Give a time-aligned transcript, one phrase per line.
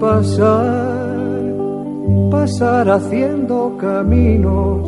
[0.00, 1.16] Pasar,
[2.30, 4.80] pasar haciendo caminos,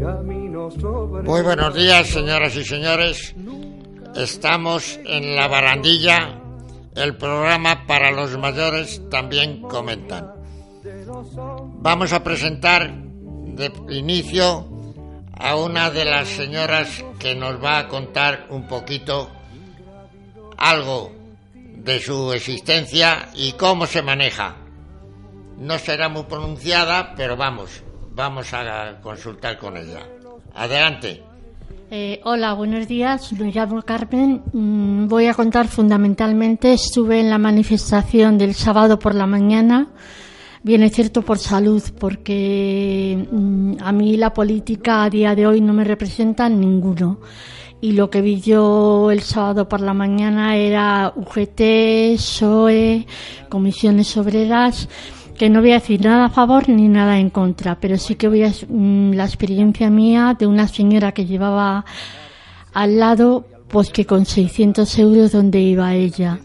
[0.00, 1.22] caminos sobre...
[1.22, 3.34] Muy buenos días, señoras y señores.
[4.16, 6.36] Estamos en la barandilla.
[6.96, 10.32] El programa para los mayores también comentan.
[11.78, 14.66] Vamos a presentar de inicio
[15.32, 19.30] a una de las señoras que nos va a contar un poquito
[20.56, 21.19] algo
[21.84, 24.56] de su existencia y cómo se maneja.
[25.58, 27.82] No será muy pronunciada, pero vamos,
[28.14, 30.00] vamos a consultar con ella.
[30.54, 31.22] Adelante.
[31.90, 33.32] Eh, hola, buenos días.
[33.32, 34.42] Me llamo Carmen.
[34.52, 36.72] Mm, voy a contar fundamentalmente.
[36.72, 39.88] Estuve en la manifestación del sábado por la mañana.
[40.62, 45.60] Bien, es cierto por salud, porque mm, a mí la política a día de hoy
[45.60, 47.18] no me representa ninguno.
[47.82, 53.06] Y lo que vi yo el sábado por la mañana era UGT, SOE,
[53.48, 54.88] comisiones obreras
[55.40, 58.28] que no voy a decir nada a favor ni nada en contra, pero sí que
[58.28, 61.86] voy a mm, la experiencia mía de una señora que llevaba
[62.74, 66.40] al lado, pues que con 600 euros donde iba ella.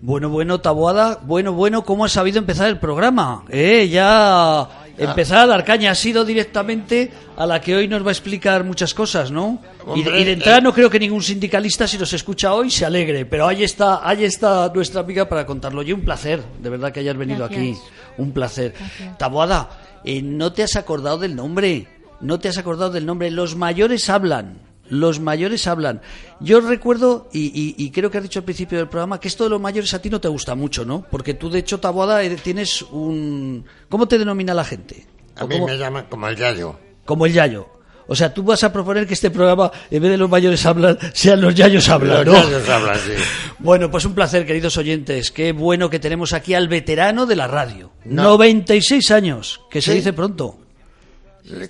[0.00, 3.44] Bueno, bueno, Taboada, bueno, bueno, ¿cómo has sabido empezar el programa?
[3.50, 8.08] Eh, ya empezar a dar caña, ha sido directamente a la que hoy nos va
[8.08, 9.60] a explicar muchas cosas, ¿no?
[9.96, 10.62] Y, de entrada eh.
[10.62, 14.24] no creo que ningún sindicalista, si nos escucha hoy, se alegre, pero ahí está, ahí
[14.24, 15.82] está nuestra amiga para contarlo.
[15.82, 17.60] Y un placer, de verdad que hayas venido Gracias.
[17.60, 17.78] aquí,
[18.18, 18.74] un placer.
[18.78, 19.18] Gracias.
[19.18, 19.70] Taboada,
[20.04, 21.86] eh, no te has acordado del nombre,
[22.20, 24.69] no te has acordado del nombre, los mayores hablan.
[24.90, 26.02] Los mayores hablan.
[26.40, 29.44] Yo recuerdo, y, y- y creo que has dicho al principio del programa, que esto
[29.44, 31.06] de los mayores a ti no te gusta mucho, ¿no?
[31.10, 33.64] Porque tú, de hecho, Taboada, eh, tienes un...
[33.88, 35.06] ¿Cómo te denomina la gente?
[35.36, 35.66] A ¿O mí cómo?
[35.68, 36.76] me llaman como el Yayo.
[37.06, 37.68] Como el Yayo.
[38.12, 40.98] O sea, tú vas a proponer que este programa, en vez de los mayores hablan,
[41.14, 42.42] sean los Yayos hablan, Los ¿no?
[42.42, 43.12] Yayos hablan, sí.
[43.60, 45.30] Bueno, pues un placer, queridos oyentes.
[45.30, 47.92] Qué bueno que tenemos aquí al veterano de la radio.
[48.04, 48.24] No.
[48.24, 50.58] 96 años, que se dice pronto.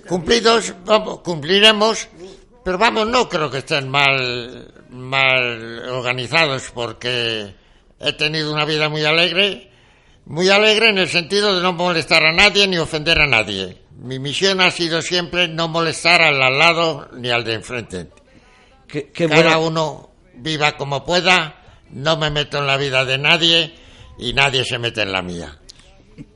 [0.07, 2.07] Cumplidos, vamos, cumpliremos,
[2.63, 7.53] pero vamos, no creo que estén mal, mal organizados porque
[7.99, 9.69] he tenido una vida muy alegre,
[10.25, 13.81] muy alegre en el sentido de no molestar a nadie ni ofender a nadie.
[13.97, 18.07] Mi misión ha sido siempre no molestar al al lado ni al de enfrente.
[18.87, 21.55] Qué, qué Cada uno viva como pueda,
[21.89, 23.73] no me meto en la vida de nadie
[24.17, 25.57] y nadie se mete en la mía.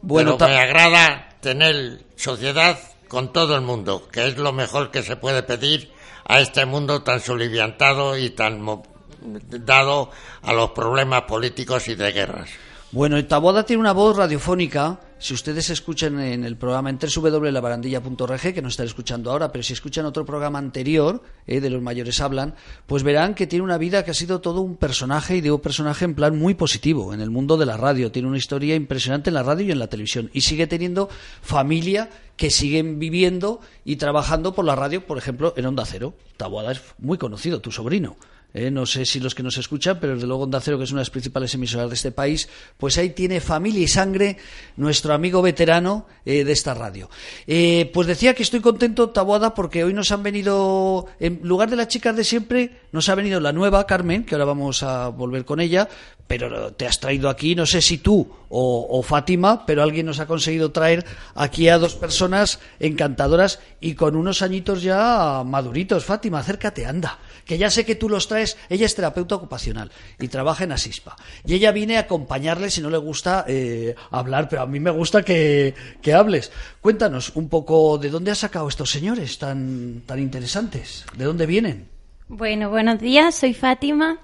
[0.01, 5.03] Bueno, Pero me agrada tener sociedad con todo el mundo, que es lo mejor que
[5.03, 5.94] se puede pedir
[6.25, 8.83] a este mundo tan soliviantado y tan
[9.21, 12.49] dado a los problemas políticos y de guerras.
[12.91, 14.99] Bueno, Taboada tiene una voz radiofónica.
[15.17, 19.73] Si ustedes escuchan en el programa en www.labarandilla.org, que nos están escuchando ahora, pero si
[19.73, 22.53] escuchan otro programa anterior, eh, de los mayores hablan,
[22.85, 26.05] pues verán que tiene una vida que ha sido todo un personaje, y digo personaje
[26.05, 28.11] en plan muy positivo en el mundo de la radio.
[28.11, 30.29] Tiene una historia impresionante en la radio y en la televisión.
[30.31, 31.09] Y sigue teniendo
[31.41, 36.13] familia que siguen viviendo y trabajando por la radio, por ejemplo, en Onda Cero.
[36.37, 38.15] Taboada es muy conocido, tu sobrino.
[38.57, 40.91] Eh, no sé si los que nos escuchan, pero desde luego Onda Cero, que es
[40.91, 44.37] una de las principales emisoras de este país, pues ahí tiene familia y sangre
[44.77, 47.09] nuestro amigo veterano eh, de esta radio.
[47.47, 51.75] Eh, pues decía que estoy contento, Taboada, porque hoy nos han venido, en lugar de
[51.75, 55.43] las chicas de siempre, nos ha venido la nueva, Carmen, que ahora vamos a volver
[55.43, 55.89] con ella,
[56.27, 58.27] pero te has traído aquí, no sé si tú
[58.57, 61.05] o, Fátima, pero alguien nos ha conseguido traer
[61.35, 66.05] aquí a dos personas encantadoras y con unos añitos ya maduritos.
[66.05, 68.57] Fátima, acércate, anda, que ya sé que tú los traes.
[68.69, 71.17] Ella es terapeuta ocupacional y trabaja en Asispa.
[71.45, 74.91] Y ella viene a acompañarle si no le gusta eh, hablar, pero a mí me
[74.91, 76.51] gusta que, que hables.
[76.79, 81.89] Cuéntanos un poco de dónde has sacado estos señores tan, tan interesantes, de dónde vienen.
[82.29, 84.17] Bueno, buenos días, soy Fátima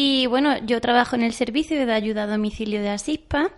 [0.00, 3.50] y bueno, yo trabajo en el servicio de ayuda a domicilio de Asispa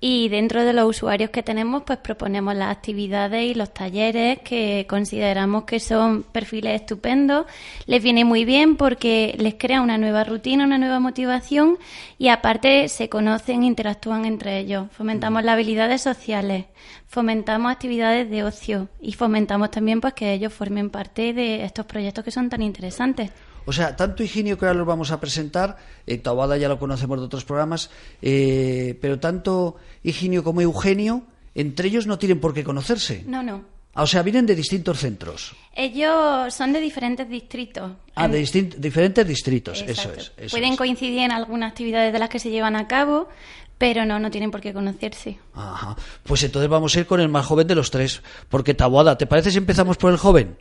[0.00, 4.84] y dentro de los usuarios que tenemos pues proponemos las actividades y los talleres que
[4.86, 7.46] consideramos que son perfiles estupendos.
[7.86, 11.78] Les viene muy bien porque les crea una nueva rutina, una nueva motivación
[12.18, 14.88] y aparte se conocen interactúan entre ellos.
[14.92, 16.66] Fomentamos las habilidades sociales,
[17.06, 22.26] fomentamos actividades de ocio y fomentamos también pues que ellos formen parte de estos proyectos
[22.26, 23.30] que son tan interesantes.
[23.68, 25.76] O sea, tanto Higinio que ahora los vamos a presentar,
[26.06, 26.22] eh,
[26.58, 27.90] ya lo conocemos de otros programas,
[28.22, 31.24] eh, pero tanto Higinio como Eugenio,
[31.54, 33.24] entre ellos no tienen por qué conocerse.
[33.26, 33.62] No, no.
[33.94, 35.54] Ah, O sea, vienen de distintos centros.
[35.74, 37.92] Ellos son de diferentes distritos.
[38.14, 40.20] Ah, de distin- diferentes distritos, eso Exacto.
[40.20, 40.32] es.
[40.38, 40.78] eso Pueden es.
[40.78, 43.28] coincidir en algunas actividades de las que se llevan a cabo,
[43.76, 45.38] pero no, no tienen por qué conocerse.
[45.54, 45.94] Ajá.
[46.24, 49.26] Pues entonces vamos a ir con el más joven de los tres, porque Taboada, ¿te
[49.26, 50.56] parece si empezamos por el joven?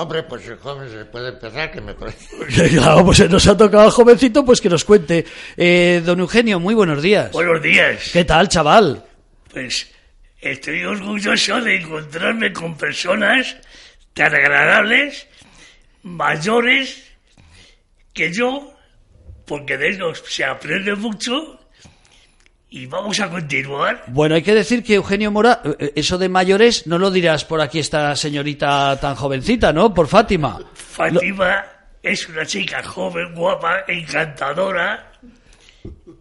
[0.00, 2.28] Hombre, pues el joven se puede empezar, que me parece.
[2.70, 5.26] Claro, pues nos ha tocado jovencito, pues que nos cuente.
[5.56, 7.32] Eh, don Eugenio, muy buenos días.
[7.32, 8.10] Buenos días.
[8.12, 9.04] ¿Qué tal, chaval?
[9.52, 9.92] Pues
[10.40, 13.56] estoy orgulloso de encontrarme con personas
[14.14, 15.26] tan agradables,
[16.04, 17.02] mayores
[18.14, 18.72] que yo,
[19.46, 21.57] porque de ellos se aprende mucho
[22.70, 24.04] y vamos a continuar.
[24.08, 27.60] Bueno, hay que decir que Eugenio Mora, eh, eso de mayores, no lo dirás por
[27.60, 29.94] aquí esta señorita tan jovencita, ¿no?
[29.94, 30.58] Por Fátima.
[30.74, 31.64] Fátima
[32.02, 35.07] es una chica joven, guapa, encantadora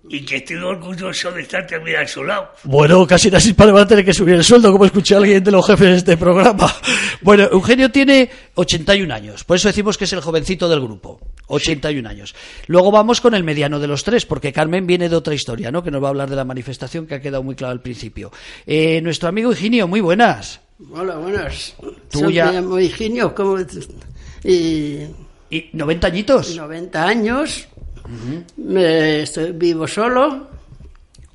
[0.10, 2.50] y que estoy orgulloso de estar también a su lado.
[2.64, 5.44] Bueno, casi las hispanas van a tener que subir el sueldo, como escuché a alguien
[5.44, 6.72] de los jefes de este programa.
[7.20, 11.20] Bueno, Eugenio tiene 81 años, por eso decimos que es el jovencito del grupo.
[11.48, 12.36] 81 años.
[12.68, 15.84] Luego vamos con el mediano de los tres, porque Carmen viene de otra historia, ¿no?
[15.84, 18.32] Que nos va a hablar de la manifestación que ha quedado muy claro al principio.
[18.68, 20.60] Eh, nuestro amigo Eugenio, muy buenas.
[20.92, 21.76] Hola, buenas.
[22.12, 23.58] Tú Soy ya- me llamo Higinio, como...
[24.44, 25.00] Y
[25.50, 26.56] ¿Y 90 añitos?
[26.56, 27.68] 90 años,
[28.58, 30.48] me estoy vivo solo,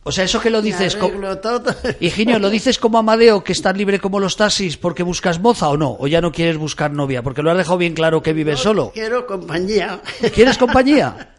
[0.05, 0.95] O sea, eso que lo dices...
[0.95, 1.75] me co- arreglo todo.
[2.01, 5.77] Higinio, ¿lo dices como Amadeo, que estás libre como los taxis porque buscas moza o
[5.77, 5.97] no?
[5.99, 7.23] ¿O ya no quieres buscar novia?
[7.23, 8.91] Porque lo has dejado bien claro que vives solo.
[8.93, 10.01] Quiero compañía.
[10.35, 11.35] ¿Quieres compañía?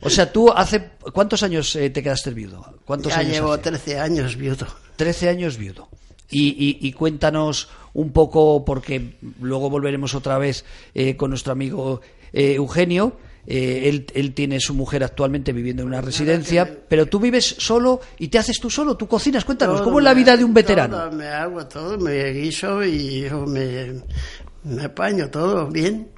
[0.00, 0.90] O sea, tú hace...
[1.12, 2.64] ¿Cuántos años eh, te quedaste viudo?
[2.84, 3.62] ¿Cuántos Ya años llevo hace?
[3.64, 4.64] 13 años viudo.
[4.94, 5.88] 13 años viudo.
[6.30, 12.00] Y, y- y cuéntanos un poco, porque luego volveremos otra vez eh, con nuestro amigo
[12.32, 13.14] eh, Eugenio.
[13.50, 17.98] Eh, él, él tiene su mujer actualmente viviendo en una residencia, pero tú vives solo
[18.18, 19.46] y te haces tú solo, tú cocinas.
[19.46, 20.98] Cuéntanos, Todo ¿cómo es la vida de un veterano?
[20.98, 24.02] todo me hago todo, me guiso y yo me,
[24.64, 26.08] me apaño todo bien.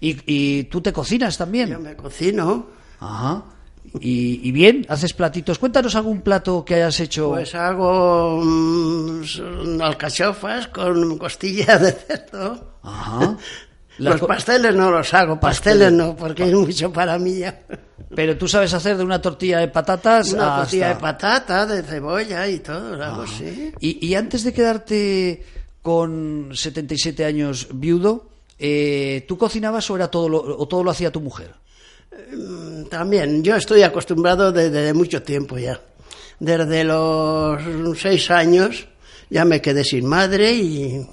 [0.00, 1.70] Y, y tú te cocinas también.
[1.70, 2.66] Yo me cocino,
[3.00, 3.44] Ajá.
[4.00, 5.58] Y, y bien, haces platitos.
[5.58, 7.30] Cuéntanos algún plato que hayas hecho.
[7.30, 8.42] pues hago
[9.24, 12.76] son alcachofas con costillas de cerdo.
[12.82, 13.36] Ajá.
[13.98, 15.88] Los pasteles no los hago, Pasteles.
[15.88, 17.60] pasteles no, porque es mucho para mí ya.
[18.14, 21.82] Pero tú sabes hacer de una tortilla de patatas Una hasta- tortilla de patata, de
[21.82, 23.24] cebolla y todo, lo hago.
[23.80, 25.44] Y, y antes de quedarte
[25.82, 28.28] con 77 años viudo,
[28.58, 31.52] eh, ¿tú cocinabas o, era todo lo, o todo lo hacía tu mujer?
[32.32, 35.80] Mm, También, yo estoy acostumbrado desde mucho tiempo ya.
[36.38, 37.60] Desde los
[38.00, 38.86] seis años
[39.30, 41.06] ya me quedé sin madre y,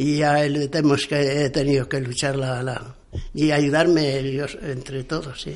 [0.00, 2.94] y ya le tenemos que, he tenido que luchar la, la-
[3.34, 5.42] y ayudarme ellos entre todos.
[5.42, 5.54] ¿sí?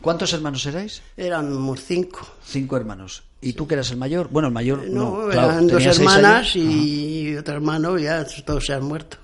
[0.00, 1.02] ¿Cuántos hermanos erais?
[1.16, 2.26] Éramos cinco.
[2.44, 3.22] Cinco hermanos.
[3.40, 4.28] ¿Y tú que eras el mayor?
[4.30, 8.72] Bueno, el mayor no, No, claro, eran dos hermanas y otro hermano, ya todos se
[8.72, 9.18] han muerto.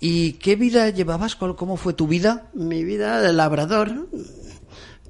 [0.00, 1.34] ¿Y qué vida llevabas?
[1.36, 2.50] ¿Cuál- ¿Cómo fue tu vida?
[2.52, 4.08] Mi vida de labrador,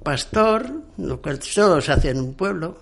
[0.05, 2.79] pastor, lo que todo se hace en un pueblo.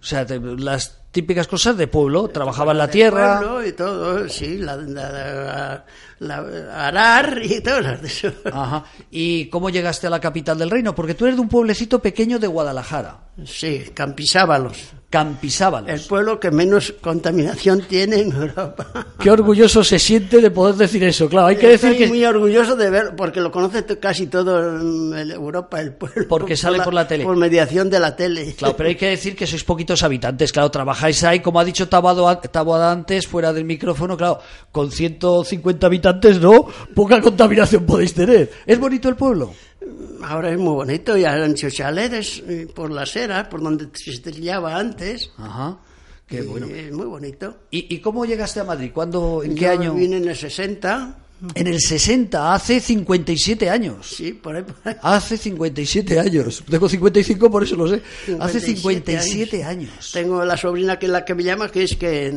[0.00, 3.38] O sea, te- las típicas cosas de pueblo, trabajaba en la de tierra.
[3.38, 5.84] pueblo y todo, sí, la, la-
[6.18, 8.32] la- arar y todo eso.
[8.52, 8.84] Ajá.
[9.10, 10.94] ¿Y cómo llegaste a la capital del reino?
[10.94, 14.76] Porque tú eres de un pueblecito pequeño de Guadalajara, Sí, Campisábalos,
[15.08, 15.88] Campisábalos.
[15.88, 19.06] el pueblo que menos contaminación tiene en Europa.
[19.18, 21.30] Qué orgulloso se siente de poder decir eso.
[21.30, 24.78] Claro, hay que decir Estoy que muy orgulloso de ver, porque lo conoce casi todo
[24.78, 26.26] en el- Europa, el pueblo.
[26.28, 27.24] Porque sale por la tele.
[27.24, 28.54] Por mediación de la tele.
[28.54, 30.52] Claro, pero hay que decir que sois poquitos habitantes.
[30.52, 35.86] Claro, trabajáis ahí, como ha dicho Tabado, Taboada antes, fuera del micrófono, claro, con 150
[35.86, 36.66] habitantes, ¿no?
[36.94, 38.50] Poca contaminación podéis tener.
[38.66, 39.54] ¿Es bonito el pueblo?
[40.22, 44.10] Ahora es muy bonito, ya han hecho chaletes eh, por las eras, por donde se
[44.10, 45.30] estrellaba antes.
[45.36, 45.78] Ajá.
[46.26, 46.66] Qué Y bueno.
[46.66, 47.56] Es muy bonito.
[47.70, 48.90] ¿Y, y cómo llegaste a Madrid?
[48.94, 49.94] ¿Cuándo, en qué Yo año?
[49.94, 51.18] Vine en el 60,
[51.56, 54.06] En el 60, hace 57 años.
[54.16, 54.62] sí, por ahí.
[54.62, 54.94] por ahí.
[55.02, 56.62] Hace 57 años.
[56.70, 58.00] Tengo 55, por eso lo sé.
[58.38, 60.12] Hace 57 57 años.
[60.12, 62.32] Tengo la sobrina que es la que me llama, que es que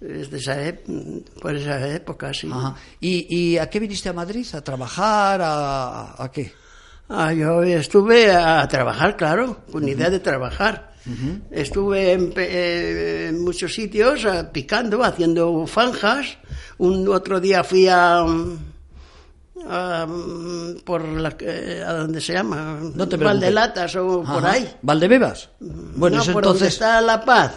[0.00, 2.48] es de esa, ep- por esa época, sí.
[2.52, 2.74] Ajá.
[3.00, 4.46] ¿Y, y a qué viniste a Madrid?
[4.54, 5.40] ¿A trabajar?
[5.42, 6.52] ¿A, a qué?
[7.08, 10.92] Ah, yo estuve a trabajar, claro, con idea de trabajar.
[11.50, 16.38] Estuve en, eh, en muchos sitios picando, haciendo fanjas.
[16.78, 18.58] Un otro día fui a, mm,
[19.68, 23.18] a, mm, por la, eh, a donde se llama, No te.
[23.18, 24.66] Valdelatas o por ahí.
[24.80, 25.50] ¿Valdebebas?
[25.60, 26.72] Bueno, no, eso por donde entonces...
[26.74, 27.52] está La Paz.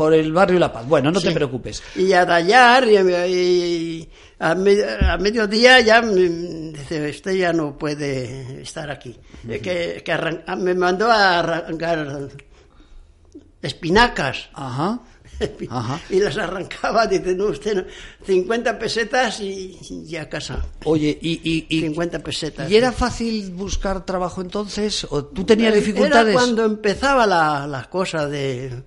[0.00, 0.86] Por el barrio La Paz.
[0.88, 1.82] Bueno, no te preocupes.
[1.94, 7.76] Y a tallar, y, y a, me- a mediodía ya mm, dice, usted ya no
[7.76, 9.14] puede estar aquí.
[9.46, 12.30] Eh, Que, que ah, me mandó a arrancar
[13.60, 14.48] espinacas.
[14.54, 15.00] Ajá.
[15.70, 16.00] Ajá.
[16.08, 17.84] Y las arrancaba, dice, no, usted no,
[18.26, 19.78] 50 pesetas y,
[20.08, 20.64] y a casa.
[20.84, 22.70] Oye, y, y, y, 50 pesetas.
[22.70, 25.06] ¿y era fácil buscar trabajo entonces?
[25.10, 26.32] ¿O tú tenías Era dificultades?
[26.34, 28.82] cuando empezaba la, la cosa de...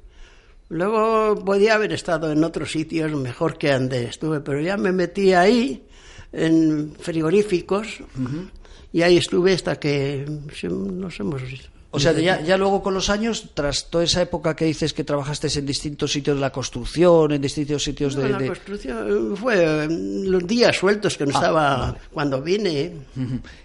[0.74, 5.32] Luego podía haber estado en otros sitios mejor que donde estuve, pero ya me metí
[5.32, 5.86] ahí,
[6.32, 8.00] en frigoríficos,
[8.92, 11.44] y ahí estuve hasta que nos hemos...
[11.96, 15.04] O sea, ya, ya luego con los años, tras toda esa época que dices que
[15.04, 18.24] trabajaste en distintos sitios de la construcción, en distintos sitios de...
[18.24, 22.92] No, la de- construcción fue eh, los días sueltos que no estaba cuando vine.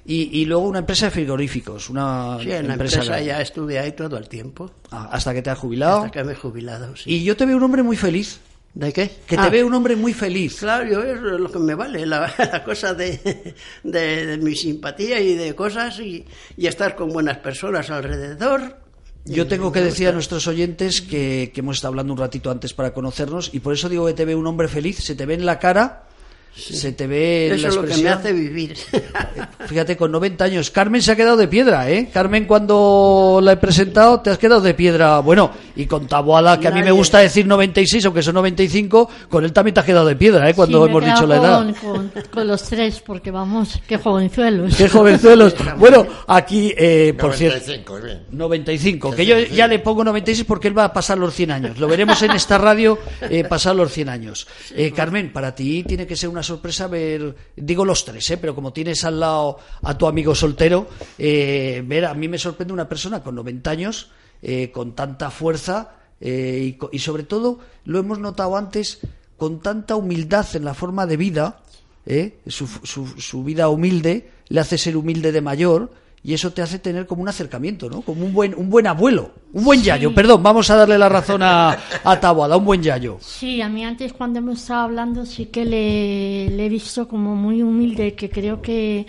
[0.04, 3.92] Y, y luego una empresa de frigoríficos, una Sí, en la empresa ya estuve ahí
[3.92, 5.99] todo el tiempo, Ah, hasta que te has jubilado.
[6.04, 6.94] hasta que me he jubilado.
[6.97, 7.11] sí.
[7.11, 8.40] Y yo te veo un hombre muy feliz.
[8.75, 9.11] ¿De qué?
[9.27, 9.49] Que te Ah.
[9.49, 10.57] veo un hombre muy feliz.
[10.61, 15.21] Claro, yo es lo que me vale, la, la cosa de, de, de mi simpatía
[15.21, 16.25] y de cosas y,
[16.57, 18.77] y estar con buenas personas alrededor.
[19.25, 22.73] Yo tengo que decir a nuestros oyentes que, que hemos estado hablando un ratito antes
[22.73, 24.99] para conocernos y por eso digo que te veo un hombre feliz.
[25.05, 26.08] Se te ve en la cara,
[26.55, 28.76] se te ve Eso la es lo que me hace vivir.
[29.67, 30.71] Fíjate, con 90 años.
[30.71, 32.11] Carmen se ha quedado de piedra, ¿eh?
[32.12, 35.21] Carmen, cuando la he presentado, te has quedado de piedra.
[35.21, 39.45] Bueno, y con Taboada, que a mí me gusta decir 96, aunque son 95, con
[39.45, 40.55] él también te has quedado de piedra, ¿eh?
[40.55, 41.59] Cuando Sí, hemos he dicho la edad.
[41.64, 44.75] Con, con- con los tres, porque vamos, qué jovenzuelos.
[44.76, 45.55] Qué jovenzuelos.
[45.78, 47.59] Bueno, aquí, eh, por cierto.
[47.59, 48.23] 95, bien.
[48.33, 51.78] 95, que yo ya le pongo 96 porque él va a pasar los 100 años.
[51.78, 54.47] Lo veremos en esta radio eh, pasar los 100 años.
[54.75, 58.54] Eh, Carmen, para ti tiene que ser una sorpresa ver, digo los tres, eh, pero
[58.54, 62.88] como tienes al lado a tu amigo soltero, eh, ver, a mí me sorprende una
[62.88, 64.11] persona con 90 años,
[64.42, 69.00] eh, con tanta fuerza eh, y, y sobre todo, lo hemos notado antes,
[69.37, 71.61] con tanta humildad en la forma de vida,
[72.07, 72.38] ¿eh?
[72.47, 75.92] su, su, su vida humilde le hace ser humilde de mayor
[76.23, 78.03] y eso te hace tener como un acercamiento, ¿no?
[78.03, 80.15] Como un buen, un buen abuelo, un buen yayo.
[80.15, 83.19] Perdón, vamos a darle la razón a, a Taboada, un buen yayo.
[83.21, 87.37] Sí, a mí antes cuando hemos estado hablando sí que le, le he visto como
[87.37, 89.07] muy humilde, que creo que,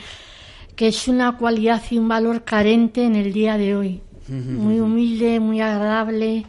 [0.75, 4.01] que es una cualidad y un valor carente en el día de hoy.
[4.27, 6.45] Muy humilde, muy agradable,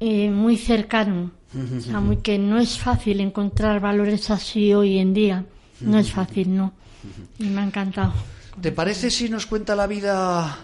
[0.00, 1.30] eh, muy cercano.
[1.54, 5.44] O sea, muy que no es fácil encontrar valores así hoy en día.
[5.80, 6.72] No es fácil, no.
[7.38, 8.12] Y me ha encantado.
[8.62, 10.58] ¿Te parece si nos cuenta la vida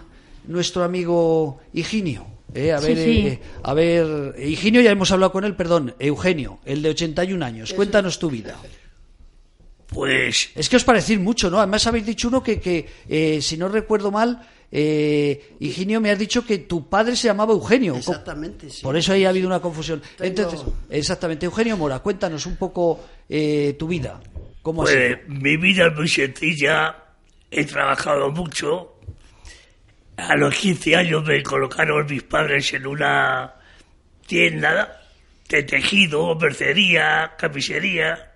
[0.47, 2.25] nuestro amigo Higinio?
[2.53, 3.27] Eh, a Sí, ver, sí.
[3.27, 7.73] eh, a ver, Higinio ya hemos hablado con él, perdón, Eugenio, el de 81 años.
[7.73, 8.55] Cuéntanos tu vida.
[9.87, 11.59] Pues Es que os parecéis mucho, ¿no?
[11.59, 16.19] Además habéis dicho uno que, que eh, si no recuerdo mal, eh, Higinio me has
[16.19, 17.95] dicho que tu padre se llamaba Eugenio.
[17.95, 18.81] Exactamente, sí.
[18.83, 20.01] Por eso ahí ha habido una confusión.
[20.17, 22.99] Tengo- Entonces, exactamente, Eugenio Mora, cuéntanos un poco
[23.29, 24.19] eh, tu vida.
[24.61, 24.99] ¿Cómo ha sido?
[24.99, 26.95] Pues mi vida es muy sencilla,
[27.51, 28.93] he trabajado mucho.
[30.17, 33.53] A los 15 años me colocaron mis padres en una
[34.25, 35.01] tienda
[35.47, 38.33] de tejido, mercería, camisería.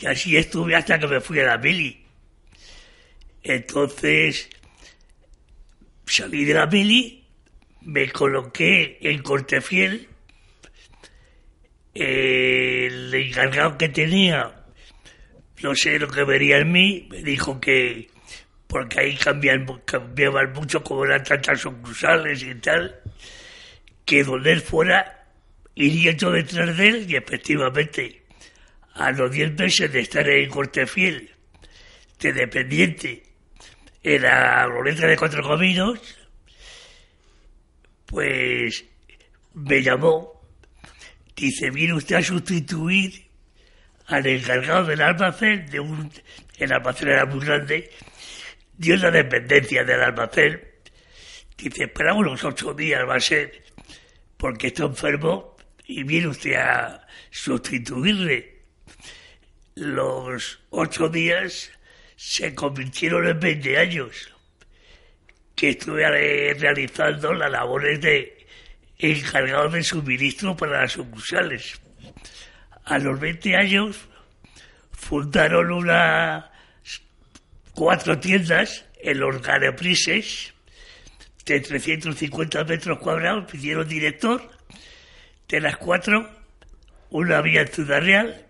[0.00, 2.04] Y así estuve hasta que me fui a la mili.
[3.42, 4.48] Entonces,
[6.06, 7.24] salí de la mili,
[7.82, 10.08] me coloqué en Cortefiel.
[11.92, 14.59] El encargado que tenía
[15.62, 18.08] no sé lo que vería en mí, me dijo que,
[18.66, 23.00] porque ahí cambian, cambiaban mucho, como eran tantas sucursales y tal,
[24.04, 25.26] que donde él fuera,
[25.74, 28.22] iría yo detrás de él y efectivamente,
[28.94, 31.30] a los 10 meses de estar en Cortefiel,
[32.20, 33.22] de dependiente,
[34.02, 36.00] en la glorieta de Cuatro Caminos,
[38.06, 38.84] pues
[39.54, 40.40] me llamó,
[41.36, 43.29] dice, viene usted a sustituir
[44.10, 46.10] al encargado del almacén, de un,
[46.58, 47.90] el almacén era muy grande,
[48.76, 50.60] dio la dependencia del almacén.
[51.56, 53.62] Dice, espera unos ocho días va a ser,
[54.36, 58.62] porque está enfermo y viene usted a sustituirle.
[59.76, 61.70] Los ocho días
[62.16, 64.34] se convirtieron en 20 años
[65.54, 68.46] que estuve eh, realizando las labores de
[68.98, 71.79] encargado de suministro para las sucursales
[72.90, 74.08] a los 20 años
[74.90, 76.44] fundaron unas
[77.72, 80.52] cuatro tiendas en los Gareprises
[81.46, 84.42] de 350 metros cuadrados, me hicieron director.
[85.48, 86.28] De las cuatro,
[87.10, 88.46] una había en Ciudad Real,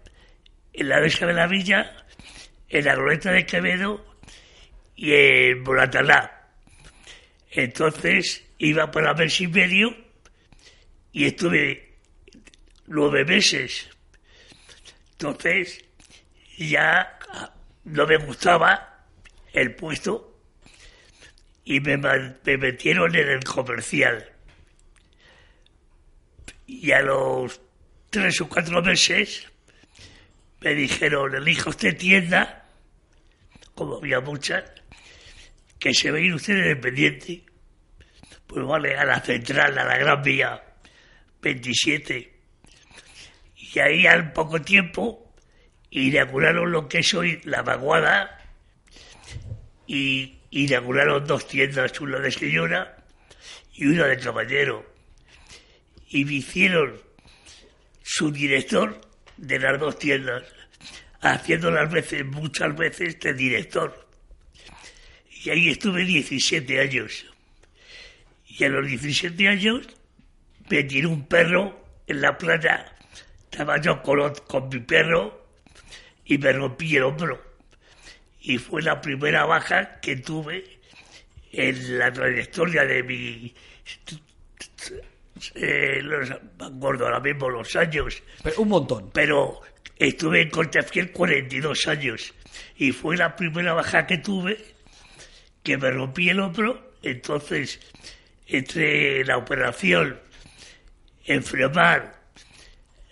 [0.72, 1.94] en la Mesa de la Villa,
[2.70, 4.04] en la Glorieta de Quevedo
[4.96, 6.48] y en Moratalá.
[7.50, 9.94] Entonces iba para mes y medio
[11.12, 11.96] y estuve
[12.86, 13.90] nueve meses.
[15.20, 15.84] Entonces,
[16.56, 17.18] ya
[17.84, 19.04] no me gustaba
[19.52, 20.40] el puesto
[21.62, 24.32] y me, me metieron en el comercial.
[26.66, 27.60] Y a los
[28.08, 29.46] tres o cuatro meses
[30.62, 32.66] me dijeron, elija usted tienda,
[33.74, 34.64] como había muchas,
[35.78, 37.44] que se ve usted independiente.
[38.46, 40.64] Pues vale, a la central, a la Gran Vía
[41.42, 42.39] 27.
[43.72, 45.32] Y ahí al poco tiempo
[45.90, 48.38] inauguraron lo que es hoy la vaguada
[49.86, 53.04] y inauguraron dos tiendas, una de señora
[53.74, 54.84] y una de caballero.
[56.08, 57.00] Y me hicieron
[58.02, 59.00] su director
[59.36, 60.44] de las dos tiendas,
[61.20, 64.08] haciendo las veces, muchas veces de director.
[65.44, 67.26] Y ahí estuve 17 años.
[68.46, 69.86] Y a los 17 años
[70.68, 72.96] me tiró un perro en la playa.
[73.50, 75.46] Estaba yo con, con mi perro
[76.24, 77.42] y me rompí el hombro.
[78.42, 80.80] Y fue la primera baja que tuve
[81.52, 83.54] en la trayectoria de mi...
[85.54, 88.22] Eh, los, me acuerdo ahora mismo los años.
[88.56, 89.10] un montón.
[89.12, 89.60] Pero
[89.96, 92.34] estuve en Cortefiel 42 años.
[92.76, 94.56] Y fue la primera baja que tuve
[95.62, 96.92] que me rompí el hombro.
[97.02, 97.80] Entonces,
[98.46, 100.20] entre la operación,
[101.24, 102.19] enfermar,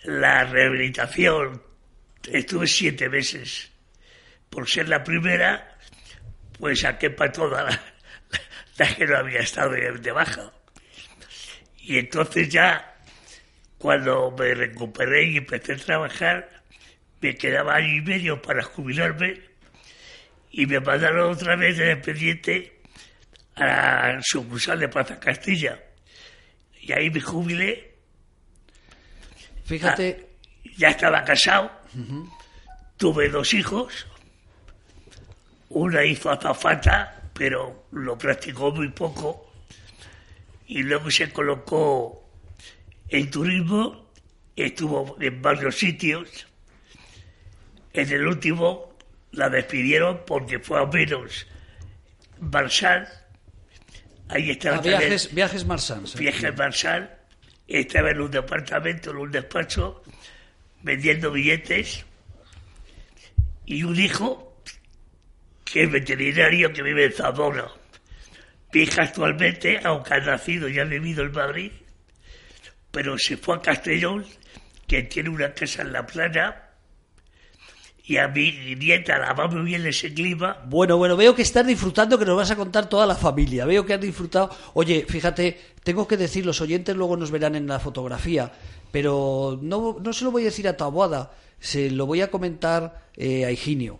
[0.03, 1.61] la rehabilitación,
[2.31, 3.71] estuve siete meses.
[4.49, 5.77] Por ser la primera,
[6.57, 7.63] pues saqué para toda
[8.77, 10.51] la, que no había estado de, baja.
[11.77, 12.97] Y entonces ya,
[13.77, 16.63] cuando me recuperé y empecé a trabajar,
[17.21, 19.41] me quedaba año y medio para jubilarme
[20.51, 22.79] y me mandaron otra vez de expediente
[23.55, 25.83] a la sucursal de Plaza Castilla.
[26.81, 27.88] Y ahí me jubilé.
[29.69, 30.17] Fíjate.
[30.19, 31.69] Ah, ya estaba casado,
[32.97, 34.07] tuve dos hijos,
[35.69, 39.53] una hizo azafata, pero lo practicó muy poco,
[40.65, 42.31] y luego se colocó
[43.09, 44.09] en turismo,
[44.55, 46.47] estuvo en varios sitios,
[47.93, 48.97] en el último
[49.33, 51.45] la despidieron porque fue a menos
[52.39, 53.07] Marsal,
[54.29, 56.05] ahí estaba ah, viajes, viajes Marsal.
[56.17, 57.18] Viajes Marsal,
[57.69, 60.03] estaba en un departamento, en un despacho,
[60.81, 62.05] vendiendo billetes,
[63.65, 64.61] y un hijo
[65.63, 67.67] que es veterinario que vive en Zamora.
[68.73, 71.71] Mi hija actualmente, aunque ha nacido y ha vivido en Madrid,
[72.91, 74.25] pero se fue a Castellón,
[74.87, 76.68] que tiene una casa en la playa,
[78.09, 80.57] y a mi nieta la va muy bien ese clima.
[80.65, 83.65] Bueno, bueno, veo que estás disfrutando, que nos vas a contar toda la familia.
[83.65, 84.49] Veo que has disfrutado.
[84.73, 88.51] Oye, fíjate, tengo que decir, los oyentes luego nos verán en la fotografía,
[88.91, 90.91] pero no, no se lo voy a decir a tu
[91.59, 93.99] se lo voy a comentar eh, a Higinio.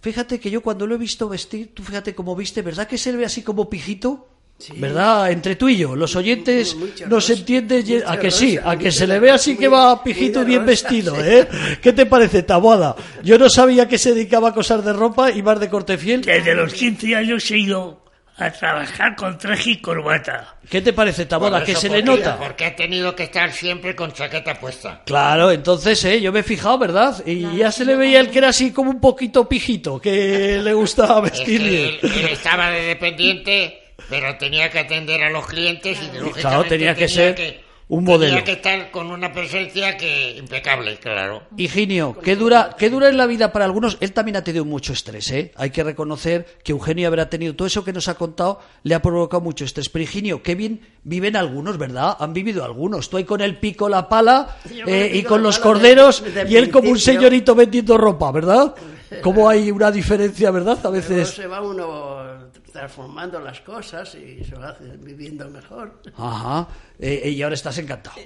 [0.00, 3.10] Fíjate que yo cuando lo he visto vestir, tú fíjate cómo viste, ¿verdad que se
[3.10, 4.28] ve así como pijito?
[4.76, 5.30] ¿Verdad?
[5.30, 9.18] Entre tú y yo, los oyentes nos entienden a que sí, a que se le
[9.18, 11.48] ve así que va pijito bien vestido, ¿eh?
[11.80, 12.94] ¿Qué te parece, Taboada?
[13.22, 16.22] Yo no sabía que se dedicaba a cosas de ropa y más de corte fiel.
[16.22, 18.02] Desde los 15 años he ido
[18.36, 20.56] a trabajar con traje y corbata.
[20.68, 21.64] ¿Qué te parece, Taboada?
[21.64, 22.38] Que se le nota.
[22.38, 25.02] Porque ha tenido que estar siempre con chaqueta puesta.
[25.04, 26.20] Claro, entonces, ¿eh?
[26.20, 27.22] Yo me he fijado, ¿verdad?
[27.26, 30.72] Y ya se le veía el que era así como un poquito pijito, que le
[30.72, 31.60] gustaba vestir.
[31.60, 33.81] él estaba de dependiente
[34.12, 38.32] pero tenía que atender a los clientes y lógicamente tenía que ser un modelo.
[38.32, 41.44] Tenía que estar con una presencia que impecable, claro.
[41.56, 43.96] Higinio, ¿qué dura, ¿qué dura en la vida para algunos?
[44.00, 45.52] Él también ha tenido mucho estrés, ¿eh?
[45.56, 49.00] Hay que reconocer que Eugenio habrá tenido todo eso que nos ha contado, le ha
[49.00, 49.88] provocado mucho estrés.
[49.88, 52.14] Pero Higinio, qué bien viven algunos, ¿verdad?
[52.20, 53.08] Han vivido algunos.
[53.08, 56.90] Tú ahí con el pico, la pala eh, y con los corderos y él como
[56.90, 58.74] un señorito vendiendo ropa, ¿verdad?
[59.22, 60.78] ¿Cómo hay una diferencia, verdad?
[60.84, 61.30] A veces...
[61.30, 64.56] se va uno transformando las cosas y se
[64.98, 66.02] viviendo mejor.
[66.16, 66.68] Ajá.
[66.98, 68.16] Eh, eh, y ahora estás encantado.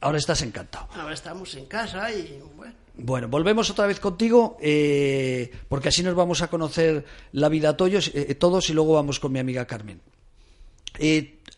[0.00, 0.88] Ahora estás encantado.
[0.94, 2.74] Ahora estamos en casa y bueno.
[3.02, 8.12] Bueno, volvemos otra vez contigo, eh, porque así nos vamos a conocer la vida todos,
[8.38, 10.00] todos y luego vamos con mi amiga Carmen.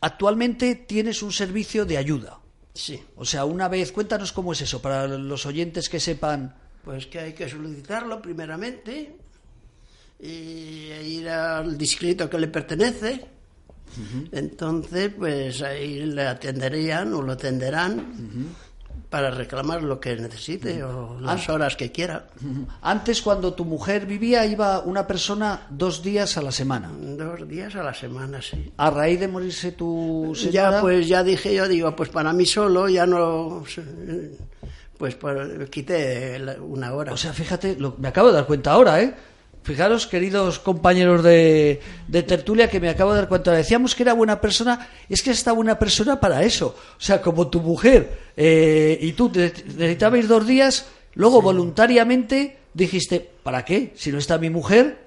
[0.01, 2.38] actualmente tienes un servicio de ayuda.
[2.75, 3.03] Sí.
[3.16, 6.55] O sea, una vez, cuéntanos cómo es eso, para los oyentes que sepan.
[6.85, 9.16] Pues que hay que solicitarlo primeramente,
[10.23, 13.25] y ir al distrito que le pertenece.
[14.31, 18.55] Entonces, pues ahí le atenderían o lo atenderán
[19.11, 22.29] para reclamar lo que necesite o las horas que quiera.
[22.81, 26.91] Antes, cuando tu mujer vivía, iba una persona dos días a la semana.
[26.99, 28.73] Dos días a la semana, sí.
[28.79, 30.71] A raíz de morirse tu señora.
[30.77, 33.65] Ya, pues ya dije yo, digo, pues para mí solo ya no
[34.97, 37.13] pues, pues quité una hora.
[37.13, 39.15] O sea, fíjate, lo- me acabo de dar cuenta ahora, ¿eh?
[39.62, 43.53] Fijaros, queridos compañeros de, de tertulia, que me acabo de dar cuenta.
[43.53, 46.75] Decíamos que era buena persona, es que está buena persona para eso.
[46.98, 53.64] O sea, como tu mujer eh, y tú necesitabais dos días, luego voluntariamente dijiste, ¿para
[53.64, 53.92] qué?
[53.94, 55.03] Si no está mi mujer,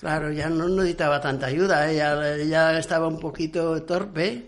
[0.00, 4.46] Claro, ya no necesitaba tanta ayuda, ella, ella estaba un poquito torpe,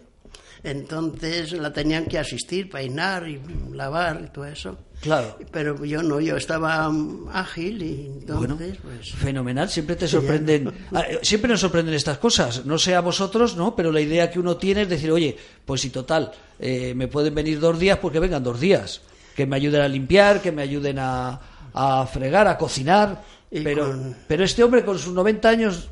[0.63, 3.39] entonces la tenían que asistir, peinar y
[3.71, 4.79] lavar y todo eso.
[5.03, 5.37] Claro.
[5.51, 9.13] Pero yo no, yo estaba mm, ágil y Bueno, entonces, pues...
[9.13, 13.55] fenomenal, siempre te sorprenden, ah, eh, siempre nos sorprenden estas cosas, no sé a vosotros,
[13.57, 13.77] ¿no?
[13.77, 15.37] Pero la idea que uno tiene es decir, oye,
[15.67, 19.03] pues si total, eh, me pueden venir dos días, porque vengan dos días,
[19.37, 21.41] que me ayuden a limpiar, que me ayuden a,
[21.75, 25.89] a fregar, a cocinar, Y pero, con- pero este hombre con sus 90 años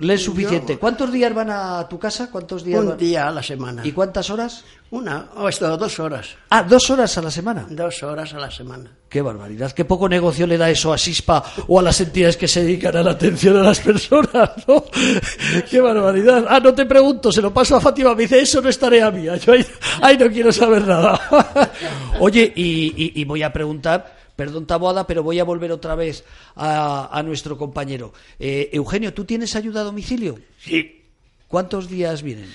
[0.00, 0.74] le es suficiente.
[0.74, 2.28] Yo- ¿Cuántos días van a tu casa?
[2.30, 2.98] ¿Cuántos días Un van?
[2.98, 3.86] día a la semana.
[3.86, 4.64] ¿Y cuántas horas?
[4.90, 6.28] Una, o esto, dos horas.
[6.50, 7.66] Ah, dos horas a la semana.
[7.70, 8.90] Dos horas a la semana.
[9.08, 12.48] Qué barbaridad, qué poco negocio le da eso a SISPA o a las entidades que
[12.48, 14.84] se dedican a la atención a las personas, ¿no?
[15.70, 16.44] Qué barbaridad.
[16.48, 19.10] Ah, no te pregunto, se lo paso a Fátima, me dice, eso no es tarea
[19.12, 19.64] mía, yo ahí,
[20.02, 21.70] ahí no quiero saber nada.
[22.20, 26.24] Oye, y, y- y voy a preguntar, perdón Taboada, pero voy a volver otra vez
[26.54, 28.12] a, a nuestro compañero.
[28.38, 30.38] Eh, Eugenio, ¿tú tienes ayuda a domicilio?
[30.58, 31.02] Sí,
[31.48, 32.50] ¿Cuántos días vienen?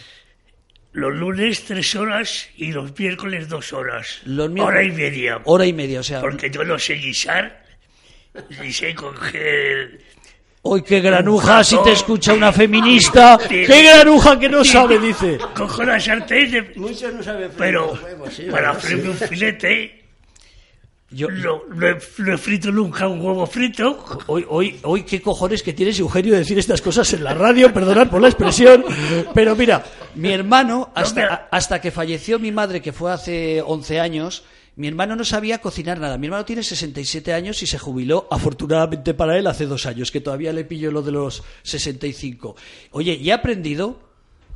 [0.94, 4.20] los lunes tres horas y los miércoles dos horas.
[4.26, 5.42] Los miércoles- Hora y media.
[5.46, 6.20] Hora y media, o sea...
[6.20, 7.64] Porque yo no sé guisar,
[8.62, 10.02] ni sé coger...
[10.64, 13.40] ¡Hoy qué granuja si te escucha una feminista!
[13.50, 13.64] Sí.
[13.66, 15.38] ¡Qué granuja que no sabe, dice!
[15.56, 20.01] Cojo la sartén, de- Muchos no saben freír pero sí, para freírme un filete,
[21.14, 24.04] Yo, no, no he, no he frito nunca un huevo frito.
[24.28, 27.74] Hoy, hoy, hoy, qué cojones que tienes, Eugenio, de decir estas cosas en la radio,
[27.74, 28.86] perdonad por la expresión,
[29.34, 29.84] pero mira,
[30.16, 34.46] mi hermano, hasta, hasta que falleció mi madre, que fue hace 11 años,
[34.78, 36.18] mi hermano no sabía cocinar nada.
[36.18, 40.22] Mi hermano tiene 67 años y se jubiló, afortunadamente para él, hace dos años, que
[40.22, 42.56] todavía le pillo lo de los 65.
[42.92, 44.00] Oye, y he aprendido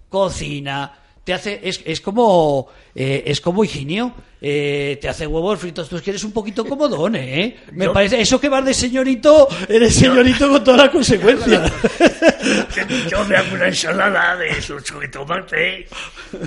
[0.08, 5.90] cocina, te hace, es, es como, eh, es como Higinio, eh, te hace huevos fritos,
[5.90, 7.58] tú es que eres un poquito comodón, ¿eh?
[7.72, 11.64] Me Yo- parece, eso que vas de señorito, eres señorito con toda la consecuencia.
[13.10, 15.88] Yo me hago una ensalada de sucho de tomate,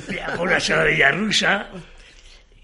[0.09, 1.69] me hago una ensaladilla rusa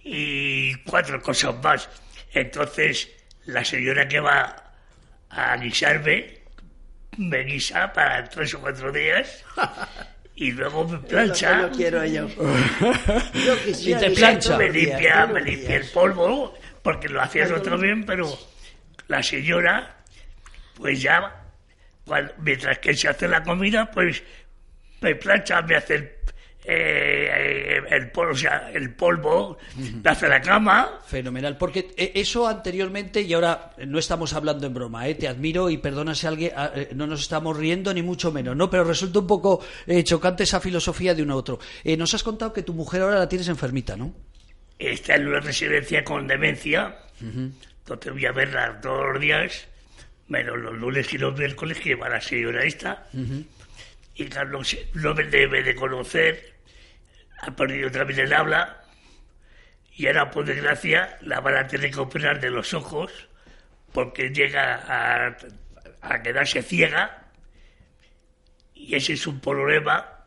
[0.05, 1.89] y cuatro cosas más.
[2.33, 3.09] Entonces,
[3.47, 4.73] la señora que va
[5.31, 6.39] a guisarme
[7.17, 9.45] me guisa para tres o cuatro días
[10.37, 12.29] y luego me plancha, yo quiero yo.
[13.47, 14.59] Yo quisiera Y te plancha.
[14.59, 18.27] me limpia, me limpia el polvo, porque lo hacía yo también, pero
[19.09, 19.97] la señora,
[20.77, 21.43] pues ya,
[22.05, 24.23] cuando- mientras que se hace la comida, pues
[25.01, 26.11] me plancha, me hace el,
[26.65, 29.59] eh, el polvo, o sea, el polvo,
[30.05, 35.07] hace la cama, Fenomenal, porque eh, eso anteriormente, y ahora no estamos hablando en broma,
[35.07, 35.15] ¿eh?
[35.15, 38.57] te admiro y perdona si alguien, ah, eh, no nos estamos riendo ni mucho menos,
[38.57, 38.71] ¿no?
[38.71, 41.59] Pero resulta un poco eh, chocante esa filosofía de uno a otro.
[41.83, 44.15] Eh, nos has contado que tu mujer ahora la tienes enfermita, ¿no?
[44.77, 49.69] está en una residencia con demencia, entonces voy a verla todos los días,
[50.29, 53.07] menos los lunes y los miércoles que va la señora esta,
[54.17, 54.29] y
[54.65, 56.54] sé, no me debe de conocer,
[57.47, 58.81] ha perdido también el habla,
[59.97, 63.13] y ahora por desgracia la van a tener que operar de los ojos,
[63.93, 65.37] porque llega a,
[66.03, 67.29] a quedarse ciega,
[68.75, 70.25] y ese es un problema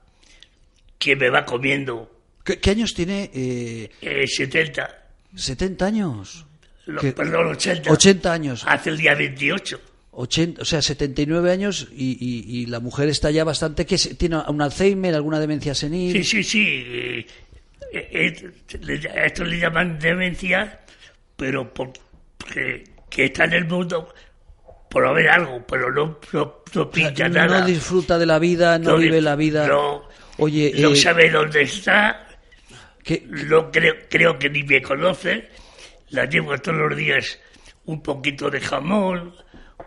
[0.98, 3.30] que me va comiendo ¿Qué, qué años tiene?
[3.34, 5.06] Eh, eh, 70.
[5.36, 6.46] ¿70 años?
[6.86, 7.12] Lo- ¿Qué?
[7.12, 7.92] perdón, 80.
[7.92, 8.64] 80 años.
[8.66, 9.82] Hace el día 28.
[10.20, 13.86] 80, o sea, 79 años y, y- y la mujer está ya bastante...
[13.86, 16.12] que ¿Tiene un Alzheimer, alguna demencia senil?
[16.12, 17.26] Sí, sí, sí.
[17.94, 18.34] eh,
[18.74, 20.80] eh, a esto le llaman demencia,
[21.36, 24.14] pero porque que está en el mundo
[24.90, 27.66] por haber algo, pero no, no, no O sea, pinta no nada.
[27.66, 29.68] disfruta de la vida, no, No vive la vida.
[29.68, 30.04] No,
[30.40, 32.28] Oye, no eh, sabe dónde está,
[33.04, 35.50] ¿qué- no creo, creo que ni me conoce.
[36.10, 37.38] La llevo todos los días
[37.86, 39.34] un poquito de jamón,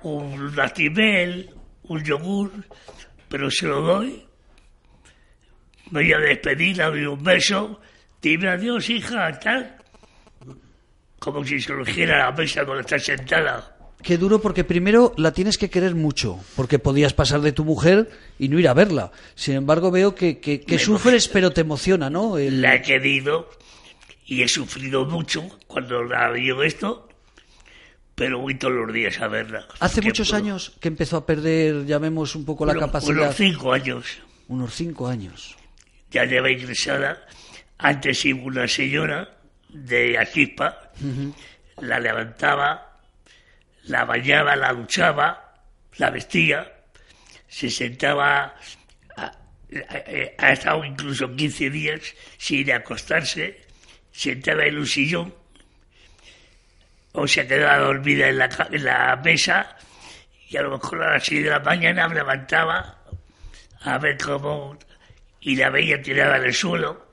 [0.02, 1.50] un latimel,
[1.84, 2.50] un yogur,
[3.28, 4.22] pero se lo doy.
[5.90, 7.80] Me voy a despedir, le doy un beso,
[8.22, 9.76] dime adiós, hija, tal.
[11.18, 13.76] Como si se lo dijera a la mesa donde está sentada.
[14.02, 18.08] Qué duro porque primero la tienes que querer mucho, porque podías pasar de tu mujer
[18.38, 19.12] y no ir a verla.
[19.34, 22.38] Sin embargo, veo que, que- que sufres, pero te emociona, ¿no?
[22.38, 23.50] El- La he querido
[24.24, 27.10] y he sufrido mucho cuando la vio esto,
[28.20, 29.66] pero voy todos los días a verla.
[29.78, 30.42] Hace muchos puedo.
[30.42, 33.16] años que empezó a perder, llamemos un poco la Unos- capacidad.
[33.16, 34.18] Unos cinco años.
[34.48, 35.56] Unos cinco años.
[36.11, 37.26] ya lleva ingresada.
[37.78, 39.38] Antes iba una señora
[39.70, 40.92] de Aquispa,
[41.80, 42.98] la levantaba,
[43.85, 45.54] la bañaba, la duchaba,
[45.96, 46.70] la vestía,
[47.48, 48.54] se sentaba,
[49.16, 52.02] ha, estado incluso 15 días
[52.37, 53.62] sin acostarse,
[54.12, 55.33] sentada en un sillón,
[57.12, 59.77] o se quedaba dormida en la, en la mesa,
[60.49, 62.99] y a lo mejor a las 6 de la mañana me levantaba
[63.83, 64.79] a ver cómo,
[65.40, 67.09] y la veía tirada en el suelo,